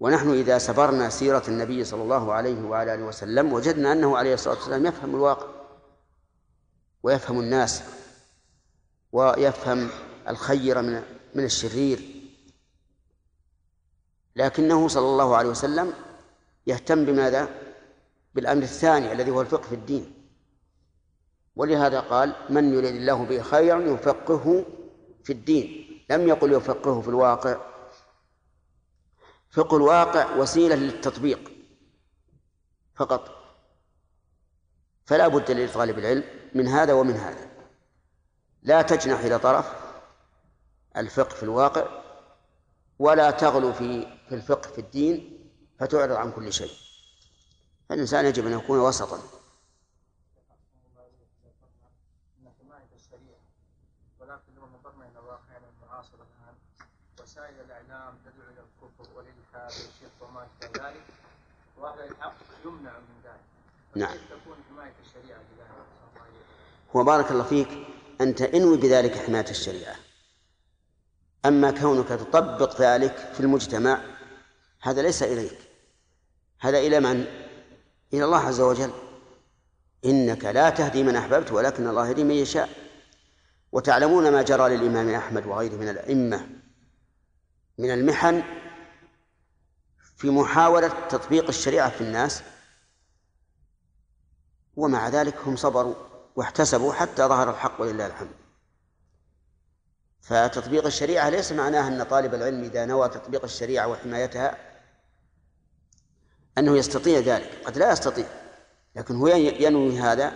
[0.00, 4.54] ونحن إذا سبرنا سيرة النبي صلى الله عليه وعلى آله وسلم وجدنا أنه عليه الصلاة
[4.54, 5.46] والسلام يفهم الواقع
[7.02, 7.82] ويفهم الناس
[9.12, 9.90] ويفهم
[10.28, 11.02] الخير من
[11.34, 12.14] من الشرير.
[14.36, 15.92] لكنه صلى الله عليه وسلم
[16.66, 17.67] يهتم بماذا؟
[18.38, 20.14] بالأمر الثاني الذي هو الفقه في الدين.
[21.56, 24.64] ولهذا قال من يريد الله به خيرا يفقهه
[25.24, 25.68] في الدين.
[26.10, 27.56] لم يقل يفقهه في الواقع.
[29.50, 31.50] فقه الواقع وسيلة للتطبيق
[32.94, 33.30] فقط.
[35.04, 36.24] فلا بد لطالب العلم
[36.54, 37.50] من هذا ومن هذا.
[38.62, 39.72] لا تجنح إلى طرف
[40.96, 42.02] الفقه في الواقع
[42.98, 45.38] ولا تغلو في في الفقه في الدين
[45.80, 46.87] فتعرض عن كل شيء.
[47.90, 49.18] الإنسان يجب أن يكون وسطا
[57.22, 61.04] وسائل الاعلام تدعو إلى الكفر والالحاد والشرك وما ذلك
[61.78, 62.34] واهل الحق
[62.64, 63.40] يمنع من ذلك
[63.94, 64.16] نعم.
[64.30, 65.38] تكون حمايه الشريعه.
[66.96, 67.68] هو بارك الله فيك
[68.20, 69.96] أنت انوي بذلك حماية الشريعة
[71.46, 74.00] أما كونك تطبق ذلك في المجتمع
[74.80, 75.58] هذا ليس إليك
[76.60, 77.47] هذا إلى من؟
[78.12, 78.90] إلى الله عز وجل.
[80.04, 82.68] إنك لا تهدي من أحببت ولكن الله يهدي من يشاء.
[83.72, 86.48] وتعلمون ما جرى للإمام أحمد وغيره من الأئمة
[87.78, 88.42] من المحن
[90.16, 92.42] في محاولة تطبيق الشريعة في الناس.
[94.76, 95.94] ومع ذلك هم صبروا
[96.36, 98.30] واحتسبوا حتى ظهر الحق ولله الحمد.
[100.20, 104.67] فتطبيق الشريعة ليس معناه أن طالب العلم إذا نوى تطبيق الشريعة وحمايتها
[106.58, 108.26] أنه يستطيع ذلك قد لا يستطيع
[108.96, 110.32] لكن هو ينوي هذا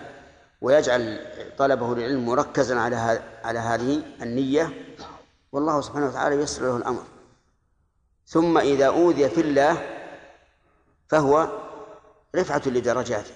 [0.61, 1.27] ويجعل
[1.59, 2.97] طلبه للعلم مركزا على
[3.45, 4.95] على هذه النية.
[5.53, 7.05] والله سبحانه وتعالى ييسر له الأمر.
[8.27, 9.99] ثم إذا أوذي في الله
[11.09, 11.49] فهو
[12.37, 13.35] رفعة لدرجاته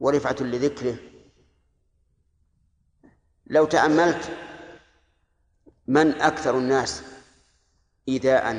[0.00, 0.96] ورفعة لذكره.
[3.46, 4.30] لو تأملت
[5.86, 7.02] من أكثر الناس
[8.08, 8.52] إيذاء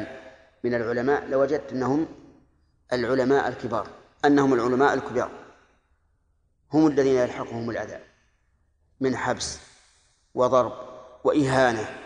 [0.63, 2.07] من العلماء لوجدت أنهم
[2.93, 3.87] العلماء الكبار
[4.25, 5.31] أنهم العلماء الكبار.
[6.73, 8.03] هم الذين يلحقهم العذاب
[8.99, 9.59] من حبس
[10.33, 10.73] وضرب
[11.23, 12.01] وإهانة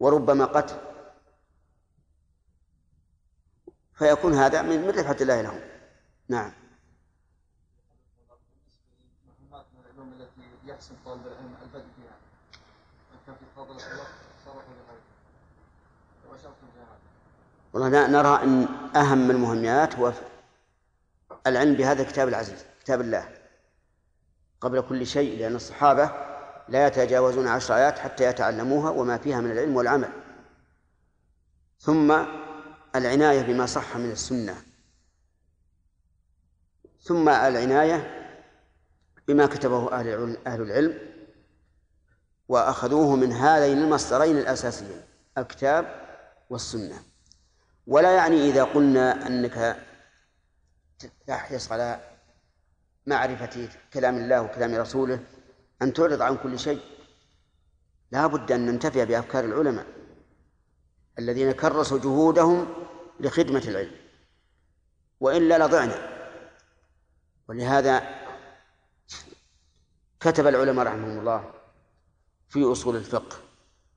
[0.00, 0.76] وربما قتل.
[3.94, 5.60] فيكون هذا من رفعة الله لهم.
[6.28, 6.52] نعم.
[10.66, 12.16] يحسن طالب العلم البدء فيها
[13.12, 14.06] ان كان في فضل الله؟
[17.72, 20.12] والله نرى أن أهم المهمات هو
[21.46, 23.28] العلم بهذا الكتاب العزيز كتاب الله.
[24.60, 26.10] قبل كل شيء لأن الصحابة
[26.68, 30.12] لا يتجاوزون عشر آيات حتى يتعلموها وما فيها من العلم والعمل.
[31.80, 32.24] ثم
[32.96, 34.56] العناية بما صح من السنة.
[37.02, 38.28] ثم العناية
[39.28, 39.92] بما كتبه
[40.46, 40.98] أهل العلم,
[42.48, 45.02] وأخذوه من هذين المصدرين الأساسيين
[45.38, 46.02] الكتاب
[46.50, 47.11] والسنة.
[47.86, 49.86] ولا يعني إذا قلنا أنك
[51.26, 52.00] تحرص على
[53.06, 55.24] معرفة كلام الله وكلام رسوله
[55.82, 56.80] أن تعرض عن كل شيء
[58.12, 59.86] لا بد أن ننتفع بأفكار العلماء
[61.18, 62.74] الذين كرسوا جهودهم
[63.20, 63.96] لخدمة العلم.
[65.20, 66.12] وإلا لضعنا.
[67.48, 68.22] ولهذا
[70.20, 71.54] كتب العلماء رحمهم الله
[72.48, 73.36] في أصول الفقه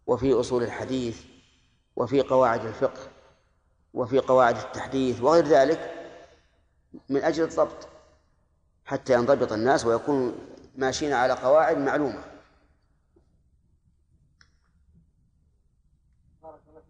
[0.07, 1.21] وفي أصول الحديث
[1.95, 3.14] وفي قواعد الفقه
[3.95, 6.09] وفي قواعد التحديث وغير ذلك
[7.09, 7.87] من أجل الضبط
[8.85, 10.31] حتى ينضبط الناس ويكونوا
[10.75, 12.23] ماشيين على قواعد معلومة.
[16.43, 16.81] بارك الله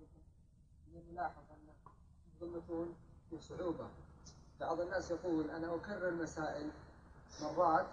[2.39, 2.95] فيكم المتون
[3.29, 3.87] في صعوبه
[4.59, 6.69] بعض الناس يقول أنا أكرر المسائل
[7.41, 7.85] مرات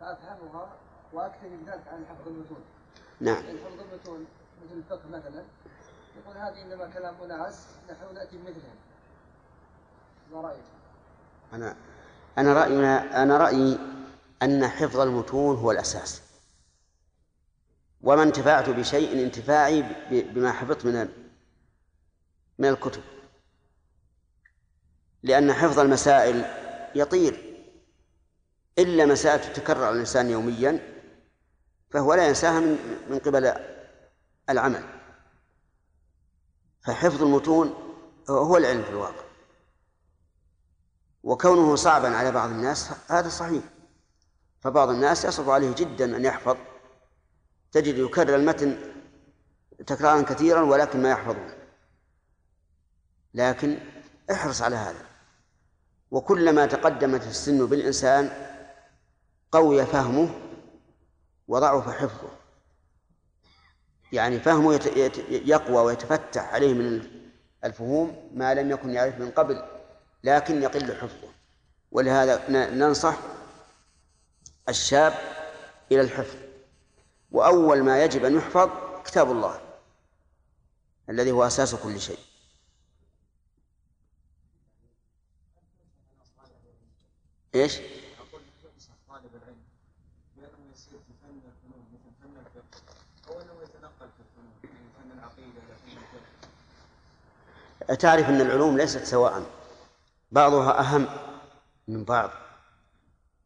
[0.00, 0.68] فأفهمها
[1.12, 2.64] وأكثر من ذلك عن حفظ المتون
[3.20, 3.44] نعم.
[3.44, 4.26] يعني حفظ المتون
[4.64, 5.44] مثل الفقه مثلا
[6.16, 8.76] يقول هذه إنما كلام أناس نحن نأتي بمثلهم.
[10.32, 10.64] ما رأيك؟
[11.52, 11.76] أنا
[12.38, 13.78] أنا رأينا أنا رأيي
[14.42, 16.22] أن حفظ المتون هو الأساس.
[18.02, 21.08] وما انتفعت بشيء انتفاعي بما حفظت من
[22.58, 23.02] من الكتب.
[25.22, 26.44] لأن حفظ المسائل
[26.94, 27.52] يطير.
[28.78, 30.78] إلا مسائل تتكرر على الإنسان يوميا
[31.90, 32.60] فهو لا ينساها
[33.10, 33.54] من قبل
[34.50, 35.01] العمل.
[36.84, 37.74] فحفظ المتون
[38.30, 39.24] هو العلم في الواقع.
[41.22, 43.64] وكونه صعبا على بعض الناس هذا صحيح.
[44.60, 46.56] فبعض الناس يصعب عليه جدا أن يحفظ.
[47.72, 48.92] تجد يكرر المتن
[49.86, 51.54] تكرارا كثيرا ولكن ما يحفظه.
[53.34, 53.78] لكن
[54.32, 55.06] احرص على هذا.
[56.10, 58.48] وكلما تقدمت السن بالإنسان
[59.52, 60.34] قوي فهمه
[61.48, 62.41] وضعف حفظه.
[64.12, 64.74] يعني فهمه
[65.28, 67.02] يقوى ويتفتح عليه من
[67.64, 69.64] الفهوم ما لم يكن يعرف من قبل
[70.24, 71.28] لكن يقل حفظه.
[71.92, 73.18] ولهذا ننصح
[74.68, 75.14] الشاب
[75.92, 76.36] إلى الحفظ.
[77.30, 78.70] وأول ما يجب أن يحفظ
[79.04, 79.60] كتاب الله
[81.08, 82.18] الذي هو أساس كل شيء.
[87.54, 89.62] إيش؟ أقول ينصح طالب العلم
[90.36, 92.80] بأنه يسير في فن الفنون مثل فن الفقه
[93.28, 96.48] أو أنه يتنقل في الفنون من فن العقيدة إلى فن الفقه
[97.98, 99.42] تعرف أن العلوم ليست سواء
[100.32, 101.06] بعضها أهم
[101.88, 102.30] من بعض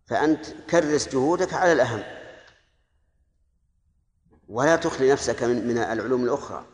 [0.07, 2.03] فأنت كرس جهودك على الأهم.
[4.49, 6.65] ولا تخلي نفسك من من العلوم الأخرى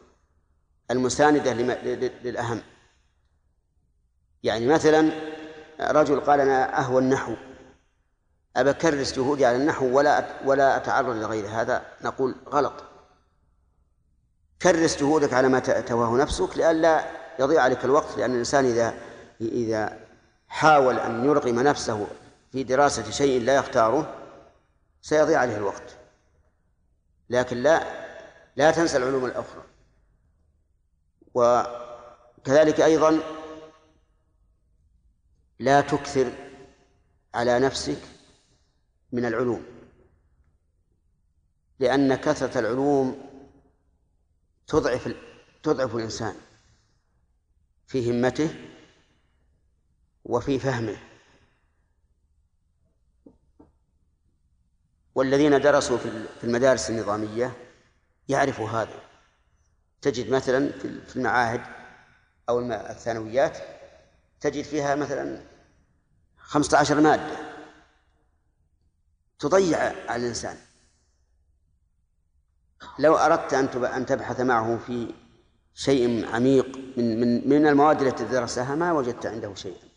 [0.90, 2.62] المساندة للأهم.
[4.42, 5.10] يعني مثلا
[5.80, 7.34] رجل قال أنا أهوى النحو
[8.56, 12.84] أبى أكرس جهودي على النحو ولا ولا أتعرض لغير هذا نقول غلط.
[14.62, 18.94] كرس جهودك على ما ت- تواه نفسك لئلا يضيع عليك الوقت لأن الإنسان إذا
[19.40, 20.06] إذا
[20.48, 22.06] حاول أن يرغم نفسه
[22.52, 24.14] في دراسة شيء لا يختاره
[25.02, 25.96] سيضيع عليه الوقت.
[27.30, 28.02] لكن لا
[28.56, 29.62] لا تنسى العلوم الأخرى.
[31.34, 33.20] وكذلك أيضا
[35.58, 36.32] لا تكثر
[37.34, 37.98] على نفسك
[39.12, 39.64] من العلوم
[41.78, 43.30] لأن كثرة العلوم
[44.66, 45.14] تضعف
[45.62, 46.34] تضعف الإنسان.
[47.92, 48.50] في همته
[50.24, 50.96] وفي فهمه.
[55.14, 57.56] والذين درسوا في المدارس النظامية
[58.28, 59.00] يعرفوا هذا.
[60.02, 60.72] تجد مثلا
[61.06, 61.60] في المعاهد
[62.48, 63.58] أو الثانويات
[64.40, 65.42] تجد فيها مثلا
[66.36, 67.36] خمسة عشر مادة
[69.38, 69.78] تضيع
[70.10, 70.56] على الإنسان.
[72.98, 75.14] لو أردت أن أن تبحث معه في
[75.74, 79.88] شيء عميق من من من المواد التي درسها ما وجدت عنده شيئا.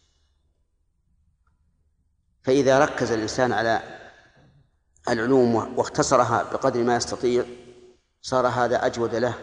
[2.43, 3.81] فإذا ركز الإنسان على
[5.09, 7.45] العلوم واختصرها بقدر ما يستطيع
[8.22, 9.34] صار هذا أجود له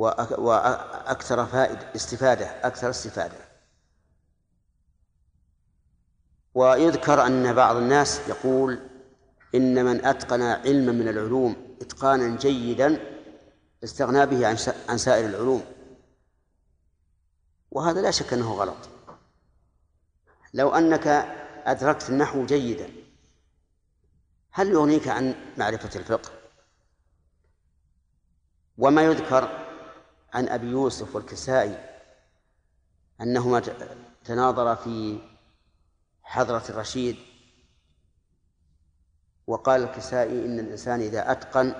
[0.00, 3.36] وأك- وأكثر فائدة استفادة أكثر استفادة.
[6.54, 8.78] ويذكر أن بعض الناس يقول
[9.54, 13.00] إن من أتقن علما من العلوم إتقانا جيدا
[13.84, 14.46] استغنى به
[14.88, 15.62] عن سائر العلوم.
[17.70, 18.88] وهذا لا شك أنه غلط.
[20.54, 21.06] لو أنك
[21.66, 22.90] أدركت النحو جيدا
[24.50, 26.30] هل يغنيك عن معرفة الفقه؟
[28.78, 29.66] وما يذكر
[30.34, 31.90] عن أبي يوسف والكسائي
[33.20, 33.62] أنهما
[34.24, 35.18] تناظرا في
[36.22, 37.16] حضرة الرشيد
[39.46, 41.74] وقال الكسائي إن الإنسان إذا أتقن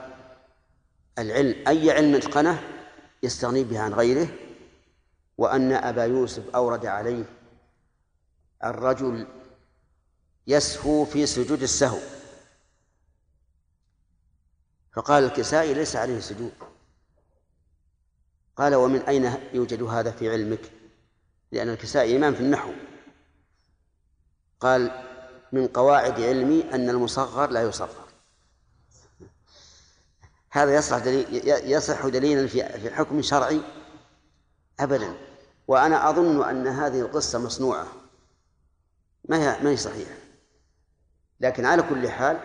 [1.18, 2.62] العلم أي علم اتقنه
[3.22, 4.28] يستغني به عن غيره
[5.40, 7.24] وأن أبا يوسف أورد عليه
[8.64, 9.26] الرجل
[10.46, 11.98] يسهو في سجود السهو.
[14.92, 16.52] فقال الكسائي ليس عليه سجود.
[18.56, 20.72] قال ومن أين يوجد هذا في علمك؟
[21.52, 22.72] لأن الكسائي إمام في النحو.
[24.60, 25.06] قال
[25.52, 28.08] من قواعد علمي أن المصغر لا يصغر.
[30.50, 33.60] هذا يصلح دليل يصح دليلا في حكم شرعي
[34.80, 35.29] أبدا.
[35.70, 37.86] وأنا أظن أن هذه القصة مصنوعة.
[39.28, 40.14] ما هي ما هي صحيحة.
[41.40, 42.40] لكن على كل حال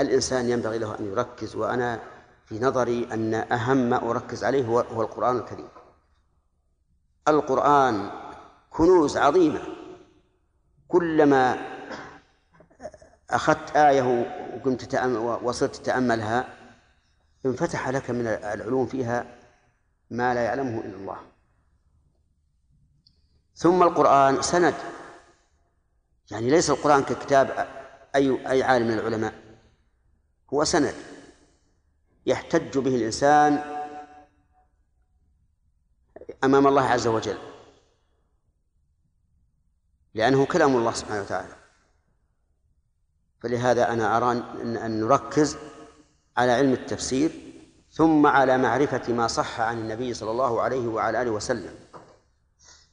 [0.00, 2.00] الإنسان ينبغي له أن يركز وأنا
[2.44, 5.68] في نظري أن أهم ما أركز عليه هو, هو القرآن الكريم.
[7.28, 8.10] القرآن
[8.70, 9.62] كنوز عظيمة.
[10.88, 11.58] كلما
[13.30, 14.94] أخذت آية وكنت
[15.42, 16.54] وصرت تتأملها
[17.46, 19.26] انفتح لك من العلوم فيها
[20.10, 21.27] ما لا يعلمه إلا الله.
[23.58, 24.74] ثم القرآن سند.
[26.30, 27.68] يعني ليس القرآن ككتاب
[28.14, 29.34] أي أي عالم من العلماء.
[30.54, 30.94] هو سند.
[32.26, 33.52] يحتج به الإنسان
[36.44, 37.38] أمام الله عز وجل.
[40.14, 41.56] لأنه كلام الله سبحانه وتعالى.
[43.40, 44.32] فلهذا أنا أرى
[44.86, 45.56] أن نركز
[46.36, 47.30] على علم التفسير
[47.90, 51.74] ثم على معرفة ما صح عن النبي صلى الله عليه وعلى آله وسلم.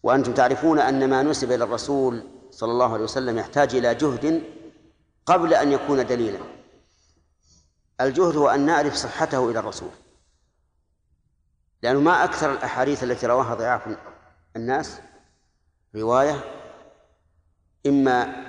[0.05, 4.43] وأنتم تعرفون أن ما نسب إلى الرسول صلى الله عليه وسلم يحتاج إلى جهد
[5.25, 6.39] قبل أن يكون دليلا.
[8.01, 9.89] الجهد هو أن نعرف صحته إلى الرسول.
[11.83, 13.97] لأنه ما أكثر الأحاديث التي رواها ضعاف
[14.55, 14.99] الناس
[15.95, 16.43] رواية
[17.87, 18.45] إما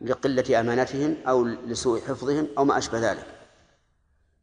[0.00, 3.26] لقلة أمانتهم أو لسوء حفظهم أو ما أشبه ذلك.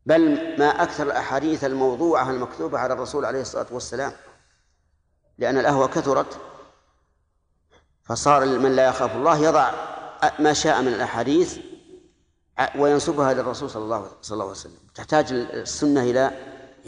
[0.05, 4.11] بل ما أكثر الأحاديث الموضوعة المكتوبة على الرسول عليه الصلاة والسلام
[5.37, 6.50] لأن الأهوى كثرت
[8.11, 9.71] فصار من لا يخاف الله يضع
[10.39, 11.57] ما شاء من الأحاديث
[12.75, 14.77] وينسبها للرسول صلى الله صلى الله عليه وسلم.
[14.95, 16.31] تحتاج السنة إلى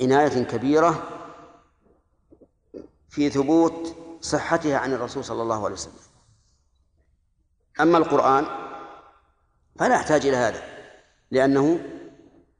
[0.02, 1.04] عناية كبيرة
[3.10, 5.94] في ثبوت صحتها عن الرسول صلى الله عليه وسلم.
[7.80, 8.46] أما القرآن
[9.80, 10.64] فلا يحتاج إلى هذا
[11.32, 11.80] لأنه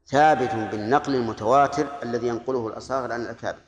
[0.06, 3.60] ثابت بالنقل المتواتر الذي ينقله الأصاغر عن الأكابر.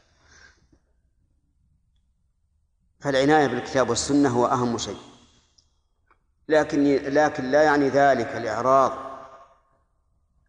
[3.07, 4.99] فالعناية بالكتاب والسنة هو أهم شيء.
[6.49, 8.93] لكن لكن لا يعني ذلك الإعراض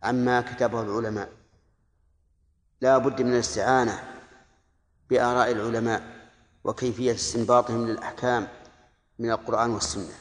[0.04, 1.30] عما كتبه العلماء.
[2.82, 4.04] لا بد من الاستعانة
[5.10, 6.30] بآراء العلماء
[6.64, 8.48] وكيفية استنباطهم للأحكام
[9.20, 10.16] من القرآن والسنة.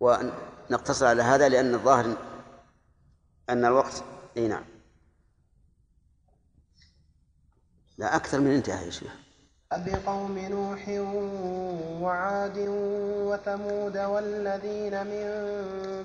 [0.00, 2.16] ونقتصر على هذا لأن الظاهر
[3.48, 4.04] أن الوقت
[4.36, 4.64] أي نعم.
[8.02, 9.12] لا أكثر من انتهى يا شيخ.
[9.72, 10.88] بقوم نوح
[12.02, 12.58] وعاد
[13.28, 15.26] وثمود والذين من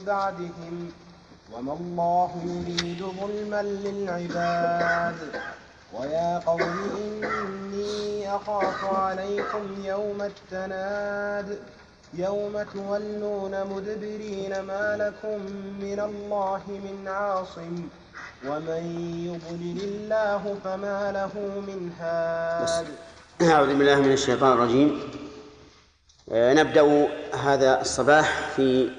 [0.07, 0.91] بعدهم
[1.53, 5.15] وما الله يريد ظلما للعباد.
[5.93, 6.77] ويا قوم
[7.23, 11.59] إني أخاف عليكم يوم التناد.
[12.13, 15.39] يوم تولون مدبرين ما لكم
[15.81, 17.87] من الله من عاصم.
[18.45, 18.83] ومن
[19.25, 22.87] يضلل الله فما له من هاد
[23.41, 25.11] أعوذ بالله من الشيطان الرجيم.
[26.31, 28.89] آه، نبدأ هذا الصباح في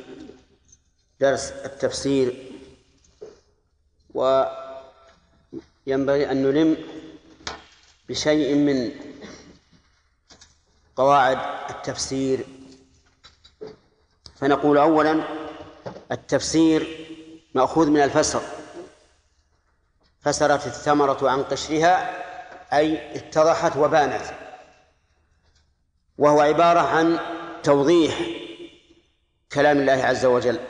[1.21, 2.53] درس التفسير.
[4.15, 6.77] وينبغي أن نلم
[8.09, 8.91] بشيء من
[10.97, 11.39] قواعد
[11.71, 12.47] التفسير.
[14.37, 15.21] فنقول أولا
[16.13, 17.07] التفسير
[17.55, 18.43] مأخوذ من الفسر.
[20.21, 22.19] فسرت الثمرة عن قشرها
[22.73, 24.25] أي اتضحت وبانت.
[26.19, 27.19] وهو عبارة عن
[27.63, 28.21] توضيح
[29.53, 30.61] كلام الله عز وجل.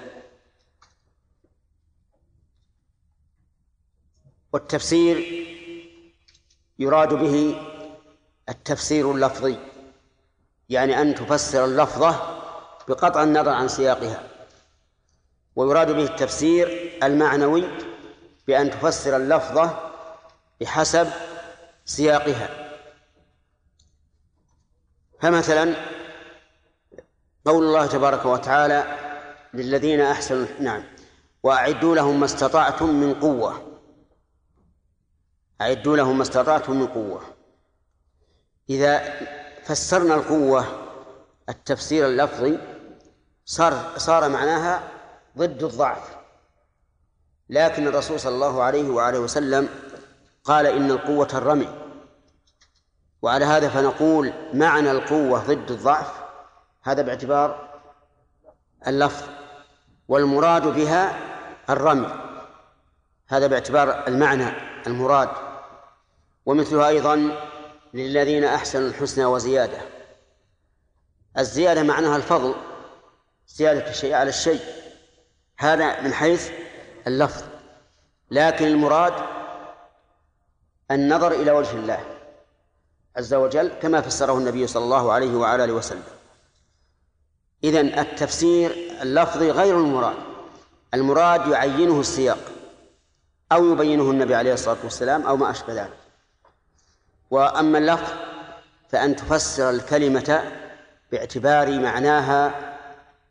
[4.53, 5.17] والتفسير
[6.79, 7.61] يراد به
[8.49, 9.59] التفسير اللفظي
[10.69, 12.39] يعني أن تفسر اللفظة
[12.89, 14.29] بقطع النظر عن سياقها.
[15.57, 17.88] ويراد به التفسير المعنوي
[18.49, 19.91] بأن تفسر اللفظة
[20.61, 21.09] بحسب
[21.85, 22.49] سياقها.
[25.21, 25.75] فمثلا
[27.45, 28.85] قول الله تبارك وتعالى
[29.55, 30.85] للذين أحسنوا نعم
[31.43, 33.81] وأعدوا لهم ما استطعتم من قوة.
[35.61, 37.23] أعدوا لهم ما استطعتم من قوة.
[38.71, 39.21] إذا
[39.65, 40.65] فسرنا القوة
[41.49, 42.59] التفسير اللفظي
[43.45, 44.89] صار صار معناها
[45.39, 46.18] ضد الضعف.
[47.51, 49.69] لكن الرسول صلى الله عليه وآله وسلم
[50.45, 51.69] قال إن القوة الرمي.
[53.23, 56.13] وعلى هذا فنقول معنى القوة ضد الضعف
[56.83, 57.81] هذا باعتبار
[58.87, 59.27] اللفظ
[60.09, 61.19] والمراد بها
[61.71, 62.15] الرمي.
[63.29, 64.53] هذا باعتبار المعنى
[64.87, 65.29] المراد.
[66.47, 67.33] ومثلها أيضا
[67.95, 69.79] للذين أحسنوا الحسنى وزيادة.
[71.39, 72.55] الزيادة معناها الفضل
[73.49, 74.61] زيادة الشيء على الشيء.
[75.59, 76.51] هذا من حيث
[77.09, 77.43] اللفظ
[78.31, 79.15] لكن المراد
[80.91, 82.01] النظر إلى وجه الله
[83.17, 86.03] عز وجل كما فسره النبي صلى الله عليه وعلى آله وسلم.
[87.65, 90.17] إذن التفسير اللفظي غير المراد
[90.95, 92.39] المراد يعينه السياق
[93.53, 95.99] أو يبينه النبي عليه الصلاة والسلام أو ما أشبه ذلك.
[97.31, 98.13] وأما اللفظ
[98.89, 100.53] فأن تفسر الكلمة
[101.13, 102.55] باعتبار معناها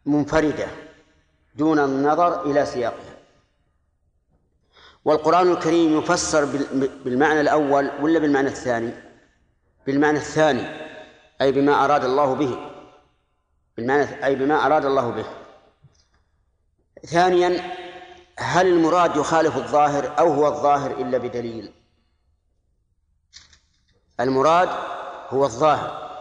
[0.06, 0.68] منفردة
[1.56, 3.07] دون النظر إلى سياقها
[5.08, 6.46] والقرآن الكريم يفسر
[7.06, 8.94] بالمعنى الأول ولا بالمعنى الثاني؟
[9.86, 10.68] بالمعنى الثاني
[11.42, 12.58] أي بما أراد الله به.
[13.78, 15.26] بالمعنى أي بما أراد الله به.
[17.06, 17.74] ثانيا
[18.40, 21.74] هل المراد يخالف الظاهر أو هو الظاهر إلا بدليل؟
[24.20, 24.70] المراد
[25.30, 26.20] هو الظاهر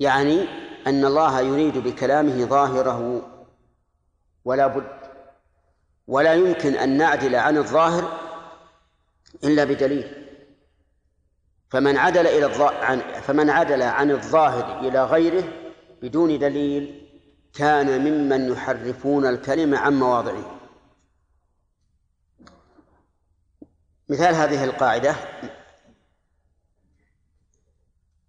[0.00, 0.46] يعني
[0.86, 3.22] أن الله يريد بكلامه ظاهره
[4.44, 4.97] ولا بد
[6.08, 8.18] ولا يمكن أن نعدل عن الظاهر
[9.44, 10.24] إلا بدليل.
[11.70, 15.44] فمن عدل إلى عن فمن عدل عن الظاهر إلى غيره
[16.02, 17.08] بدون دليل
[17.54, 20.58] كان ممن يحرفون الكلمة عن مواضعه.
[24.08, 25.16] مثال هذه القاعدة.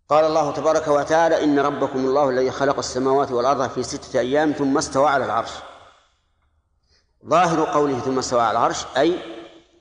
[0.09, 4.77] قال الله تبارك وتعالى إن ربكم الله الذي خلق السماوات والأرض في ستة أيام ثم
[4.77, 5.51] استوى على العرش.
[7.25, 9.19] ظاهر قوله ثم استوى على العرش أي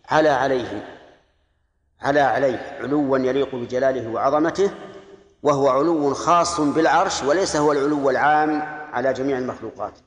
[0.09, 0.99] على عليه
[2.01, 4.71] على عليه علوا يليق بجلاله وعظمته
[5.43, 8.63] وهو علو خاص بالعرش وليس هو العلو العام
[8.93, 9.99] على جميع المخلوقات.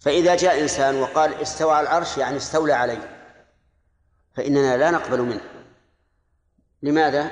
[0.00, 3.32] فإذا جاء إنسان وقال استوى على العرش يعني استولى عليه
[4.34, 5.40] فإننا لا نقبل منه.
[6.82, 7.30] لماذا؟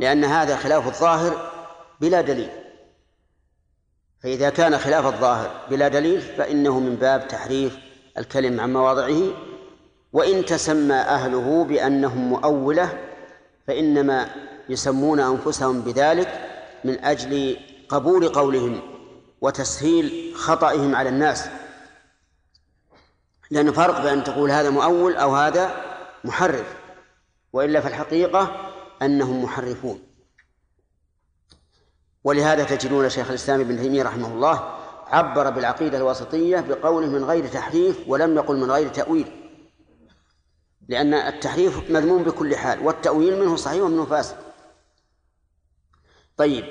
[0.00, 1.52] لأن هذا خلاف الظاهر
[2.00, 2.65] بلا دليل.
[4.22, 7.78] فإذا كان خلاف الظاهر بلا دليل فإنه من باب تحريف
[8.18, 9.22] الكلم عن مواضعه
[10.12, 12.98] وإن تسمى أهله بأنهم مؤولة
[13.66, 14.28] فإنما
[14.68, 16.40] يسمون أنفسهم بذلك
[16.84, 17.56] من أجل
[17.88, 18.80] قبول قولهم
[19.40, 21.48] وتسهيل خطئهم على الناس.
[23.50, 25.76] لأن فرق بأن تقول هذا مؤول أو هذا
[26.24, 26.76] محرف
[27.52, 28.72] وإلا في الحقيقة
[29.02, 30.05] أنهم محرفون.
[32.26, 34.74] ولهذا تجدون شيخ الإسلام ابن تيمية رحمه الله
[35.06, 39.52] عبر بالعقيدة الواسطية بقوله من غير تحريف ولم يقل من غير تأويل.
[40.88, 44.36] لأن التحريف مذموم بكل حال والتأويل منه صحيح ومنه فاسد.
[46.36, 46.64] طيب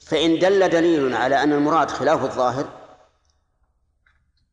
[0.00, 2.68] فإن دل دليل على أن المراد خلاف الظاهر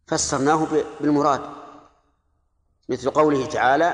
[0.07, 0.67] فسرناه
[1.01, 1.41] بالمراد.
[2.89, 3.93] مثل قوله تعالى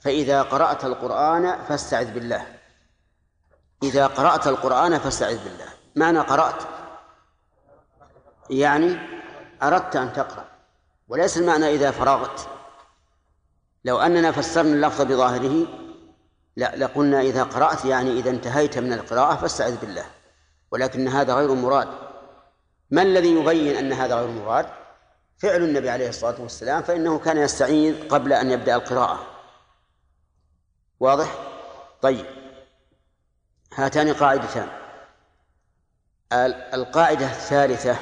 [0.00, 2.57] فإذا قرأت القرآن فاستعذ بالله.
[3.82, 5.68] إذا قرأت القرآن فاستعذ بالله.
[5.96, 6.62] معنى قرأت
[8.50, 8.98] يعني
[9.62, 10.44] أردت أن تقرأ
[11.08, 12.48] وليس المعنى إذا فرغت.
[13.84, 15.66] لو أننا فسرنا اللفظ بظاهره
[16.56, 20.04] لا لقلنا إذا قرأت يعني إذا انتهيت من القراءة فاستعذ بالله
[20.70, 21.88] ولكن هذا غير مراد.
[22.90, 24.66] ما الذي يبين أن هذا غير مراد؟
[25.38, 29.26] فعل النبي عليه الصلاة والسلام فإنه كان يستعيذ قبل أن يبدأ القراءة.
[31.00, 31.34] واضح؟
[32.02, 32.37] طيب.
[33.78, 34.68] هاتان قاعدتان.
[36.74, 37.96] القاعدة الثالثة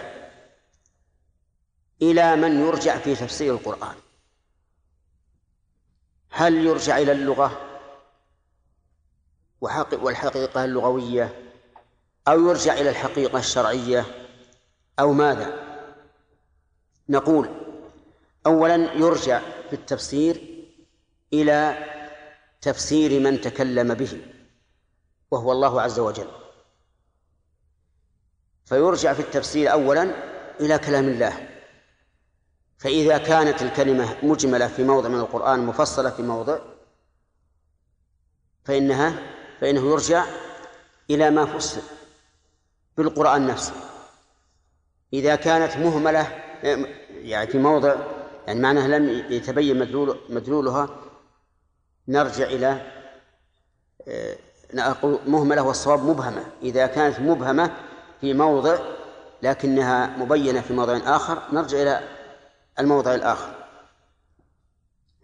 [2.02, 3.94] إلى من يرجع في تفسير القرآن.
[6.30, 7.80] هل يرجع إلى اللغة؟
[9.92, 11.52] والحقيقة اللغوية؟
[12.28, 14.04] أو يرجع إلى الحقيقة الشرعية؟
[15.00, 15.66] أو ماذا؟
[17.08, 17.50] نقول
[18.46, 19.40] أولا يرجع
[19.70, 20.64] في التفسير
[21.32, 21.78] إلى
[22.60, 24.35] تفسير من تكلم به.
[25.30, 26.28] وهو الله عز وجل.
[28.64, 30.02] فيرجع في التفسير أولا
[30.60, 31.48] إلى كلام الله.
[32.78, 36.58] فإذا كانت الكلمة مجملة في موضع من القرآن مفصلة في موضع
[38.64, 40.24] فإنها فإنه يرجع
[41.10, 41.82] إلى ما فسر
[42.96, 43.72] بالقرآن نفسه.
[45.12, 46.42] إذا كانت مهملة
[47.10, 47.94] يعني في موضع
[48.46, 50.88] يعني معناها لم يتبين مدلول مدلولها
[52.08, 52.92] نرجع إلى
[54.74, 57.70] نقول مهملة والصواب مبهمة إذا كانت مبهمة
[58.20, 58.78] في موضع
[59.42, 62.00] لكنها مبينة في موضع آخر نرجع إلى
[62.78, 63.54] الموضع الآخر.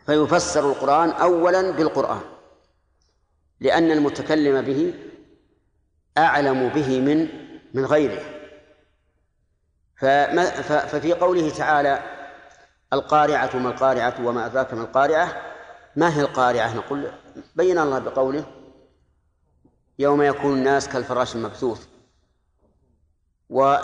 [0.06, 2.20] فيفسر القرآن أولا بالقرآن
[3.60, 4.94] لأن المتكلم به
[6.18, 7.28] أعلم به من
[7.74, 8.22] من غيره.
[10.62, 12.02] ففي قوله تعالى
[12.92, 15.42] القارعة ما القارعة وما أدراك ما القارعة
[15.96, 17.10] ما هي القارعة؟ نقول
[17.56, 18.44] بين الله بقوله
[19.98, 21.86] يوم يكون الناس كالفراش المبثوث.
[23.50, 23.76] و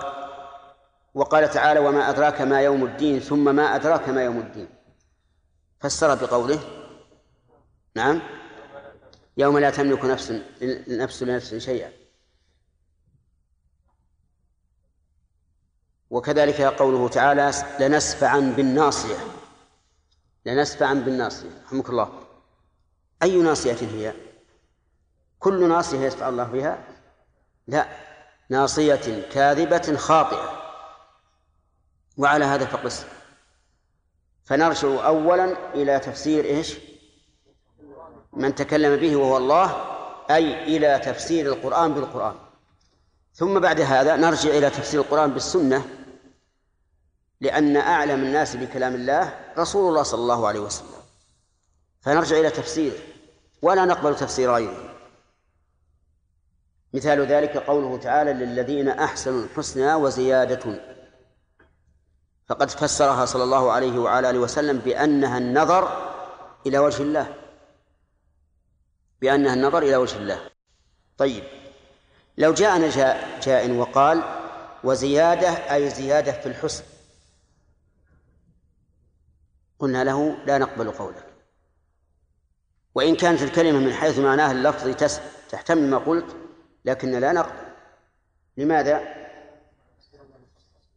[1.14, 4.68] وقال تعالى وما أدراك ما يوم الدين ثم ما أدراك ما يوم الدين.
[5.80, 6.60] فسر بقوله
[7.94, 8.22] نعم
[9.36, 10.42] يوم لا تملك نفس
[10.88, 11.92] نفس لنفس شيئا.
[16.10, 19.16] وكذلك قوله تعالى لنسفعا بالناصية.
[20.46, 22.22] لنسفعا بالناصية رحمك الله.
[23.22, 24.27] أي ناصية هي؟
[25.38, 26.78] كل ناصية يسفع الله بها؟
[27.66, 27.88] لا.
[28.50, 30.52] ناصية كاذبة خاطئة.
[32.16, 33.06] وعلى هذا فقس.
[34.44, 36.78] فنرجع أولا إلى تفسير إيش؟
[38.32, 39.84] من تكلم به وهو الله
[40.30, 42.34] أي إلى تفسير القرآن بالقرآن.
[43.34, 45.84] ثم بعد هذا نرجع إلى تفسير القرآن بالسنة
[47.40, 50.88] لأن أعلم الناس بكلام الله رسول الله صلى الله عليه وسلم.
[52.00, 52.92] فنرجع إلى تفسير.
[53.62, 54.87] ولا نقبل تفسير غيره.
[56.94, 60.80] مثال ذلك قوله تعالى للذين أحسنوا الحسنى وزيادة.
[62.48, 66.12] فقد فسرها صلى الله عليه وعلى آله وسلم بأنها النظر
[66.66, 67.34] إلى وجه الله.
[69.20, 70.40] بأنها النظر إلى وجه الله.
[71.18, 71.44] طيب.
[72.38, 74.22] لو جاءنا جاء, جاء وقال
[74.84, 76.84] وزيادة أي زيادة في الحسن.
[79.78, 81.24] قلنا له لا نقبل قولك.
[82.94, 84.94] وإن كانت الكلمة من حيث معناها اللفظي
[85.50, 86.36] تحتمل ما قلت
[86.88, 87.68] لكن لا نقبل
[88.56, 89.00] لماذا؟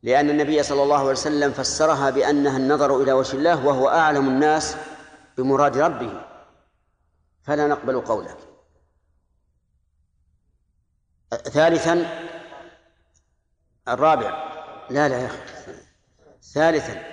[0.03, 4.77] لأن النبي صلى الله عليه وسلم فسرها بأنها النظر إلى وجه الله وهو أعلم الناس
[5.37, 6.25] بمراد ربه.
[7.43, 8.37] فلا نقبل قولك.
[11.43, 12.05] ثالثا
[13.87, 14.51] الرابع.
[14.89, 15.37] لا لا يا أخي.
[16.53, 17.03] ثالثا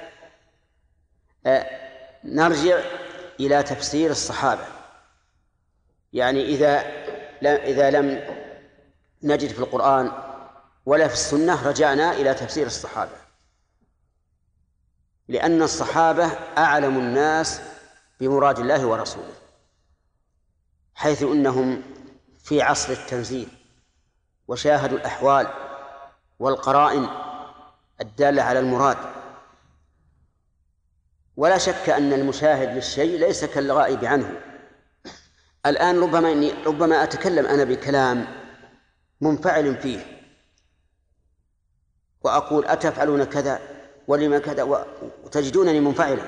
[2.24, 2.80] نرجع
[3.40, 4.66] إلى تفسير الصحابة.
[6.12, 6.80] يعني إذا
[7.42, 8.37] إذا لم
[9.22, 10.12] نجد في القرآن
[10.86, 13.16] ولا في السنة رجعنا إلى تفسير الصحابة.
[15.28, 16.26] لأن الصحابة
[16.58, 17.60] أعلم الناس
[18.20, 19.34] بمراد الله ورسوله
[20.94, 21.82] حيث إنهم
[22.38, 23.48] في عصر التنزيل
[24.48, 25.48] وشاهدوا الأحوال
[26.38, 27.08] والقرائن
[28.00, 28.96] الدالة على المراد.
[31.36, 34.40] ولا شك أن المشاهد للشيء ليس كالغائب عنه.
[35.66, 38.47] الآن ربما اني ربما أتكلم أنا بكلام
[39.20, 40.20] منفعل فيه.
[42.22, 43.60] وأقول أتفعلون كذا
[44.08, 44.62] ولما كذا
[45.24, 46.22] وتجدونني منفعلا.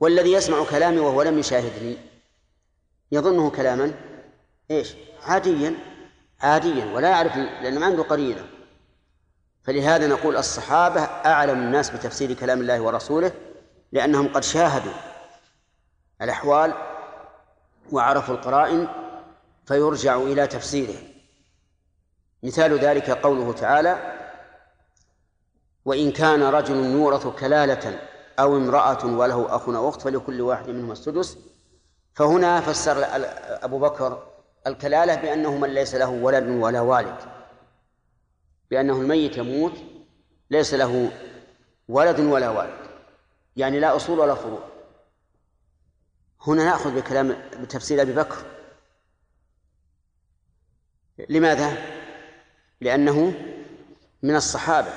[0.00, 1.96] والذي يسمع كلامي وهو لم يشاهدني
[3.12, 3.94] يظنه كلاما.
[4.70, 5.74] إيش؟ عاديا
[6.40, 8.46] عاديا ولا يعرف لأنه ما عنده قرينة.
[9.64, 13.32] فلهذا نقول الصحابة أعلم الناس بتفسير كلام الله ورسوله
[13.92, 14.92] لأنهم قد شاهدوا
[16.22, 16.74] الأحوال
[17.92, 18.88] وعرفوا القرائن
[19.66, 20.96] فيرجع إلى تفسيره.
[22.42, 24.14] مثال ذلك قوله تعالى
[25.84, 27.98] وإن كان رجل يورث كلالة
[28.38, 31.38] أو امرأة وله أخ أو أخت فلكل واحد منهما السدس
[32.14, 33.04] فهنا فسر
[33.64, 34.26] أبو بكر
[34.66, 37.16] الكلالة بأنه من ليس له ولد ولا والد
[38.70, 39.72] بأنه الميت يموت
[40.50, 41.10] ليس له
[41.88, 42.84] ولد ولا والد
[43.56, 44.62] يعني لا أصول ولا فروع.
[46.46, 48.53] هنا نأخذ بكلام بتفسير أبي بكر.
[51.28, 51.76] لماذا؟
[52.80, 53.34] لأنه
[54.22, 54.92] من الصحابة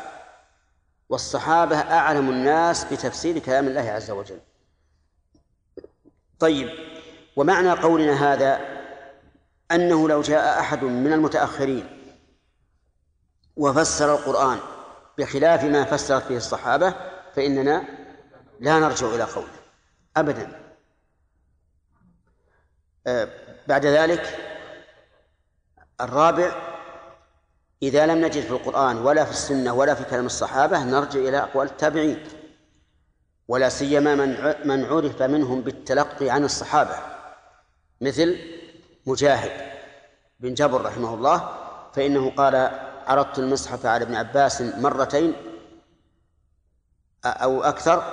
[1.10, 4.40] والصحابة أعلم الناس بتفسير كلام الله عز وجل
[6.40, 6.70] طيب
[7.36, 8.60] ومعنى قولنا هذا
[9.72, 12.14] أنه لو جاء أحد من المتأخرين
[13.58, 14.60] وفسر القرآن
[15.18, 16.94] بخلاف ما فسرت به الصحابة
[17.36, 17.84] فإننا
[18.60, 19.48] لا نرجع إلى قوله
[20.18, 20.62] أبدا
[23.08, 23.30] آه،
[23.68, 24.47] بعد ذلك
[26.02, 26.52] الرابع
[27.84, 31.68] إذا لم نجد في القرآن ولا في السنة ولا في كلام الصحابة نرجع إلى أقوال
[31.68, 32.24] التابعين.
[33.48, 36.96] ولا سيما من من عرف منهم بالتلقي عن الصحابة
[38.02, 38.40] مثل
[39.06, 39.52] مجاهد
[40.40, 41.50] بن جبر رحمه الله
[41.94, 42.56] فإنه قال
[43.08, 45.34] عرضت المصحف على ابن عباس مرتين
[47.26, 48.04] أو أكثر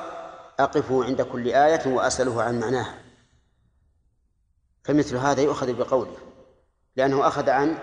[0.61, 2.95] أقف عند كل آية وأسأله عن معناها
[4.85, 6.17] فمثل هذا يؤخذ بقوله.
[6.97, 7.79] لأنه أخذ عن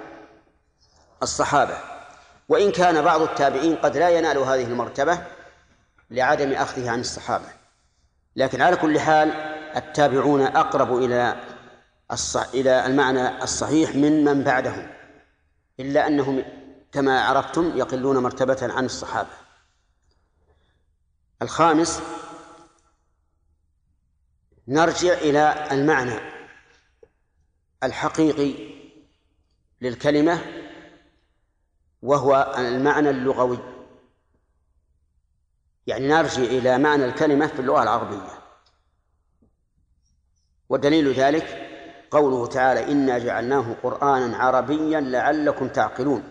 [1.23, 1.77] الصحابة.
[2.49, 5.21] وإن كان بعض التابعين قد لا ينال هذه المرتبة
[6.11, 7.47] لعدم أخذه عن الصحابة.
[8.35, 9.31] لكن على كل حال
[9.75, 11.43] التابعون أقرب إلى
[12.11, 14.91] الصح إلى المعنى الصحيح من من بعدهم.
[15.79, 16.43] إلا أنهم
[16.91, 19.29] كما عرفتم يقلون مرتبة عن الصحابة.
[21.41, 22.01] الخامس
[24.67, 26.19] نرجع إلى المعنى
[27.83, 28.80] الحقيقي
[29.81, 30.41] للكلمة
[32.01, 33.59] وهو المعنى اللغوي.
[35.87, 38.41] يعني نرجع إلى معنى الكلمة في اللغة العربية.
[40.69, 41.67] ودليل ذلك
[42.11, 46.23] قوله تعالى إنا جعلناه قرآنا عربيا لعلكم تعقلون.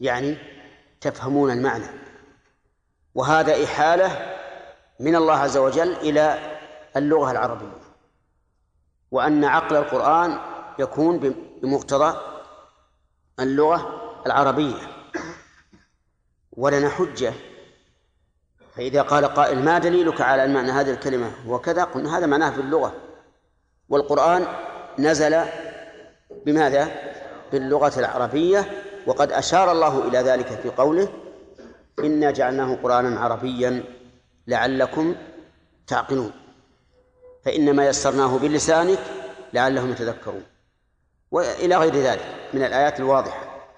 [0.00, 0.38] يعني
[1.00, 1.86] تفهمون المعنى.
[3.14, 4.36] وهذا إحالة
[5.00, 6.58] من الله عز وجل إلى
[6.96, 7.83] اللغة العربية.
[9.14, 10.38] وأن عقل القرآن
[10.78, 12.16] يكون بمقتضى
[13.40, 14.76] اللغة العربية.
[16.52, 17.32] ولنا حجة.
[18.76, 22.60] فإذا قال قائل ما دليلك على أن معنى هذه الكلمة وكذا قلنا هذا معناه في
[22.60, 22.94] اللغة.
[23.88, 24.46] والقرآن
[24.98, 25.40] نزل
[26.46, 26.88] بماذا؟
[27.52, 28.84] باللغة العربية.
[29.06, 31.08] وقد أشار الله إلى ذلك في قوله
[31.98, 33.84] إنا جعلناه قرآنا عربيا
[34.46, 35.14] لعلكم
[35.86, 36.32] تعقلون.
[37.44, 38.98] فإنما يسرناه بلسانك
[39.52, 40.46] لعلهم يتذكرون.
[41.30, 43.68] وإلى غير ذلك من الآيات الواضحة.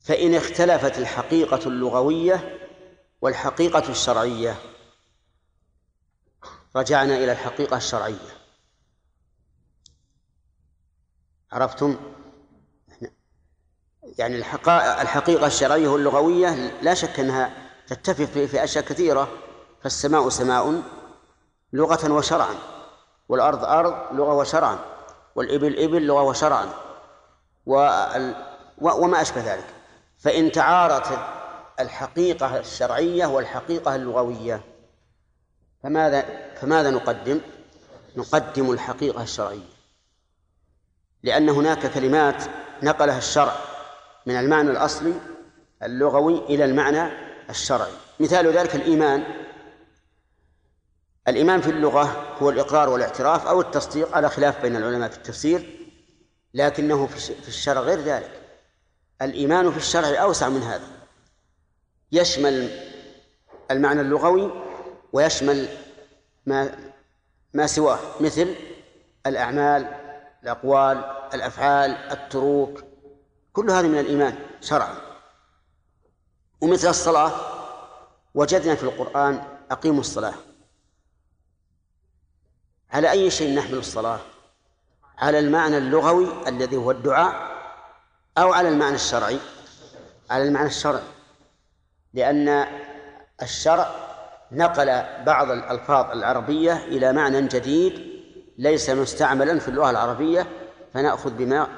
[0.00, 2.58] فإن اختلفت الحقيقة اللغوية
[3.20, 4.56] والحقيقة الشرعية
[6.76, 8.34] رجعنا إلى الحقيقة الشرعية.
[11.52, 11.96] عرفتم؟
[14.18, 14.36] يعني
[14.76, 16.48] الحقيقة الشرعية واللغوية
[16.82, 19.28] لا شك أنها تتفق في أشياء كثيرة
[19.82, 20.82] فالسماء سماء
[21.74, 22.54] لغة وشرعا.
[23.28, 24.78] والأرض أرض لغة وشرعا.
[25.34, 26.68] والإبل إبل لغة وشرعا.
[28.80, 29.66] وما أشبه ذلك.
[30.18, 31.18] فإن تعارضت
[31.80, 34.60] الحقيقة الشرعية والحقيقة اللغوية
[35.82, 36.24] فماذا
[36.60, 37.40] فماذا نقدم؟
[38.16, 39.74] نقدم الحقيقة الشرعية.
[41.22, 42.44] لأن هناك كلمات
[42.82, 43.52] نقلها الشرع
[44.26, 45.14] من المعنى الأصلي
[45.82, 47.08] اللغوي إلى المعنى
[47.50, 47.92] الشرعي.
[48.20, 49.24] مثال ذلك الإيمان.
[51.28, 55.88] الإيمان في اللغة هو الإقرار والاعتراف أو التصديق على خلاف بين العلماء في التفسير
[56.54, 58.40] لكنه في الشرع غير ذلك.
[59.22, 60.88] الإيمان في الشرع أوسع من هذا.
[62.12, 62.70] يشمل
[63.70, 64.50] المعنى اللغوي
[65.12, 65.68] ويشمل
[66.46, 66.78] ما
[67.54, 68.54] ما سواه مثل
[69.26, 69.94] الأعمال
[70.42, 72.84] الأقوال الأفعال التروك
[73.52, 74.96] كل هذه من الإيمان شرعا.
[76.60, 77.32] ومثل الصلاة
[78.34, 80.34] وجدنا في القرآن أقيموا الصلاة.
[82.94, 84.20] على أي شيء نحمل الصلاة؟
[85.18, 87.54] على المعنى اللغوي الذي هو الدعاء
[88.38, 89.38] أو على المعنى الشرعي؟
[90.30, 91.02] على المعنى الشرعي
[92.14, 92.66] لأن
[93.42, 93.94] الشرع
[94.52, 94.86] نقل
[95.24, 98.22] بعض الألفاظ العربية إلى معنى جديد
[98.58, 100.46] ليس مستعملا في اللغة العربية
[100.94, 101.68] فنأخذ بما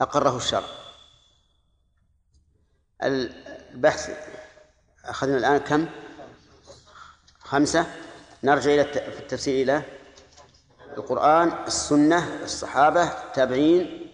[0.00, 0.68] أقره الشرع.
[3.02, 4.10] البحث
[5.04, 5.86] أخذنا الآن كم؟
[7.38, 7.86] خمسة؟
[8.44, 9.82] نرجع إلى التفسير إلى
[10.96, 14.12] القرآن السنة الصحابة التابعين.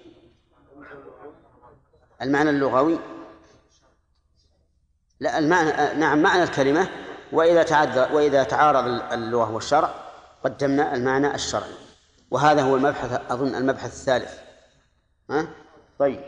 [2.22, 2.98] المعنى اللغوي.
[5.20, 6.88] لا المعنى نعم معنى الكلمة.
[7.32, 9.94] وإذا تعذر وإذا تعارض اللغة والشرع
[10.44, 11.74] قدمنا المعنى الشرعي.
[12.30, 14.38] وهذا هو المبحث أظن المبحث الثالث.
[15.30, 15.46] ها؟
[15.98, 16.20] طيب.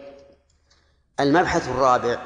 [1.20, 2.18] المبحث الرابع.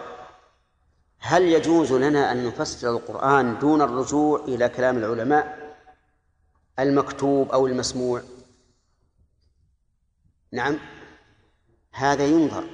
[1.19, 5.60] هل يجوز لنا أن نفسر القرآن دون الرجوع إلى كلام العلماء؟
[6.79, 8.23] المكتوب أو المسموع.
[10.53, 10.79] نعم.
[11.93, 12.65] هذا ينظر.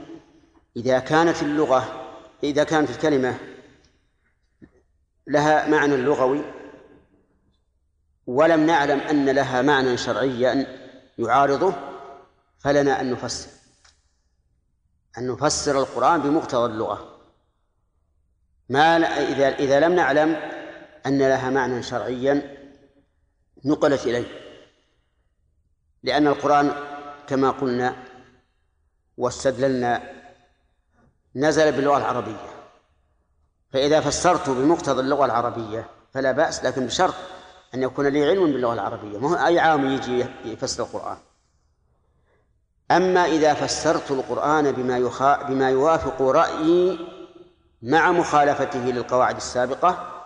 [0.76, 2.12] إذا كانت اللغة
[2.42, 3.38] إذا كانت الكلمة
[5.26, 6.44] لها معنى لغوي
[8.26, 10.66] ولم نعلم أن لها معنى شرعيا
[11.18, 11.74] يعارضه
[12.58, 13.50] فلنا أن نفسر.
[15.18, 17.16] أن نفسر القرآن بمقتضى اللغة.
[18.68, 20.36] ما إذا إذا لم نعلم
[21.06, 22.55] أن لها معنى شرعيا
[23.64, 24.26] نقلت إليه.
[26.02, 26.72] لأن القرآن
[27.26, 27.96] كما قلنا
[29.16, 30.02] واستدللنا
[31.36, 32.50] نزل باللغة العربية.
[33.72, 37.14] فإذا فسرت بمقتضى اللغة العربية فلا بأس لكن بشرط
[37.74, 39.18] أن يكون لي علم باللغة العربية.
[39.18, 41.16] ما هو أي عام يجي يفسر القرآن.
[42.90, 46.98] أما إذا فسرت القرآن بما يخا بما يوافق رأيي
[47.82, 50.22] مع مخالفته للقواعد السابقة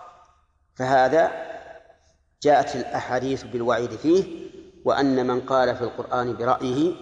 [0.75, 1.50] فهذا
[2.41, 4.51] جاءت الأحاديث بالوعيد فيه
[4.85, 6.95] وأن من قال في القرآن برأيه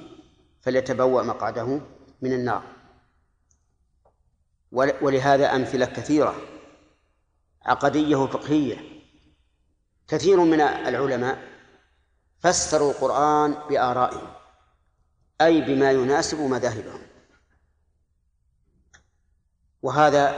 [0.61, 1.81] فليتبوأ مقعده
[2.21, 2.63] من النار.
[4.71, 6.35] ولهذا أمثلة كثيرة
[7.65, 8.77] عقدية وفقهية.
[10.07, 11.39] كثير من العلماء
[12.39, 14.27] فسروا القرآن بآرائهم
[15.41, 17.01] أي بما يناسب مذاهبهم.
[19.81, 20.31] وهذا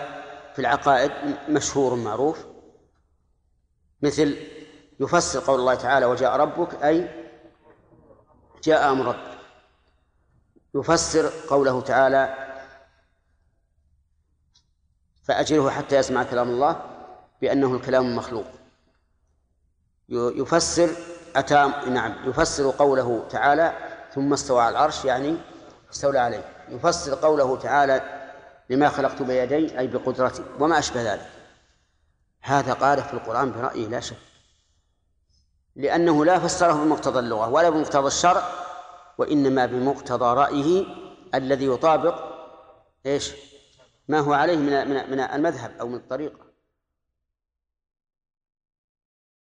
[0.53, 1.11] في العقائد
[1.49, 2.45] مشهور معروف
[4.02, 4.38] مثل
[5.02, 7.10] يفسر قول الله تعالى وجاء ربك أي
[8.64, 9.38] جاء أمر ربك.
[10.76, 12.52] يفسر قوله تعالى
[15.23, 16.82] فأجره حتى يسمع كلام الله
[17.41, 18.45] بأنه الكلام المخلوق
[20.10, 20.90] يفسر
[21.36, 23.73] أتى نعم يفسر قوله تعالى
[24.14, 25.38] ثم استوى على العرش يعني
[25.91, 26.65] استولى عليه.
[26.69, 28.02] يفسر قوله تعالى
[28.69, 31.30] لما خلقت بيدي أي بقدرتي وما أشبه ذلك.
[32.41, 34.31] هذا قال في القرآن برأيه لا شك.
[35.76, 38.43] لأنه لا فسره بمقتضى اللغة ولا بمقتضى الشرع
[39.18, 40.85] وإنما بمقتضى رأيه
[41.35, 42.15] الذي يطابق
[43.06, 43.31] إيش؟
[44.07, 46.51] ما هو عليه من من المذهب أو من الطريقة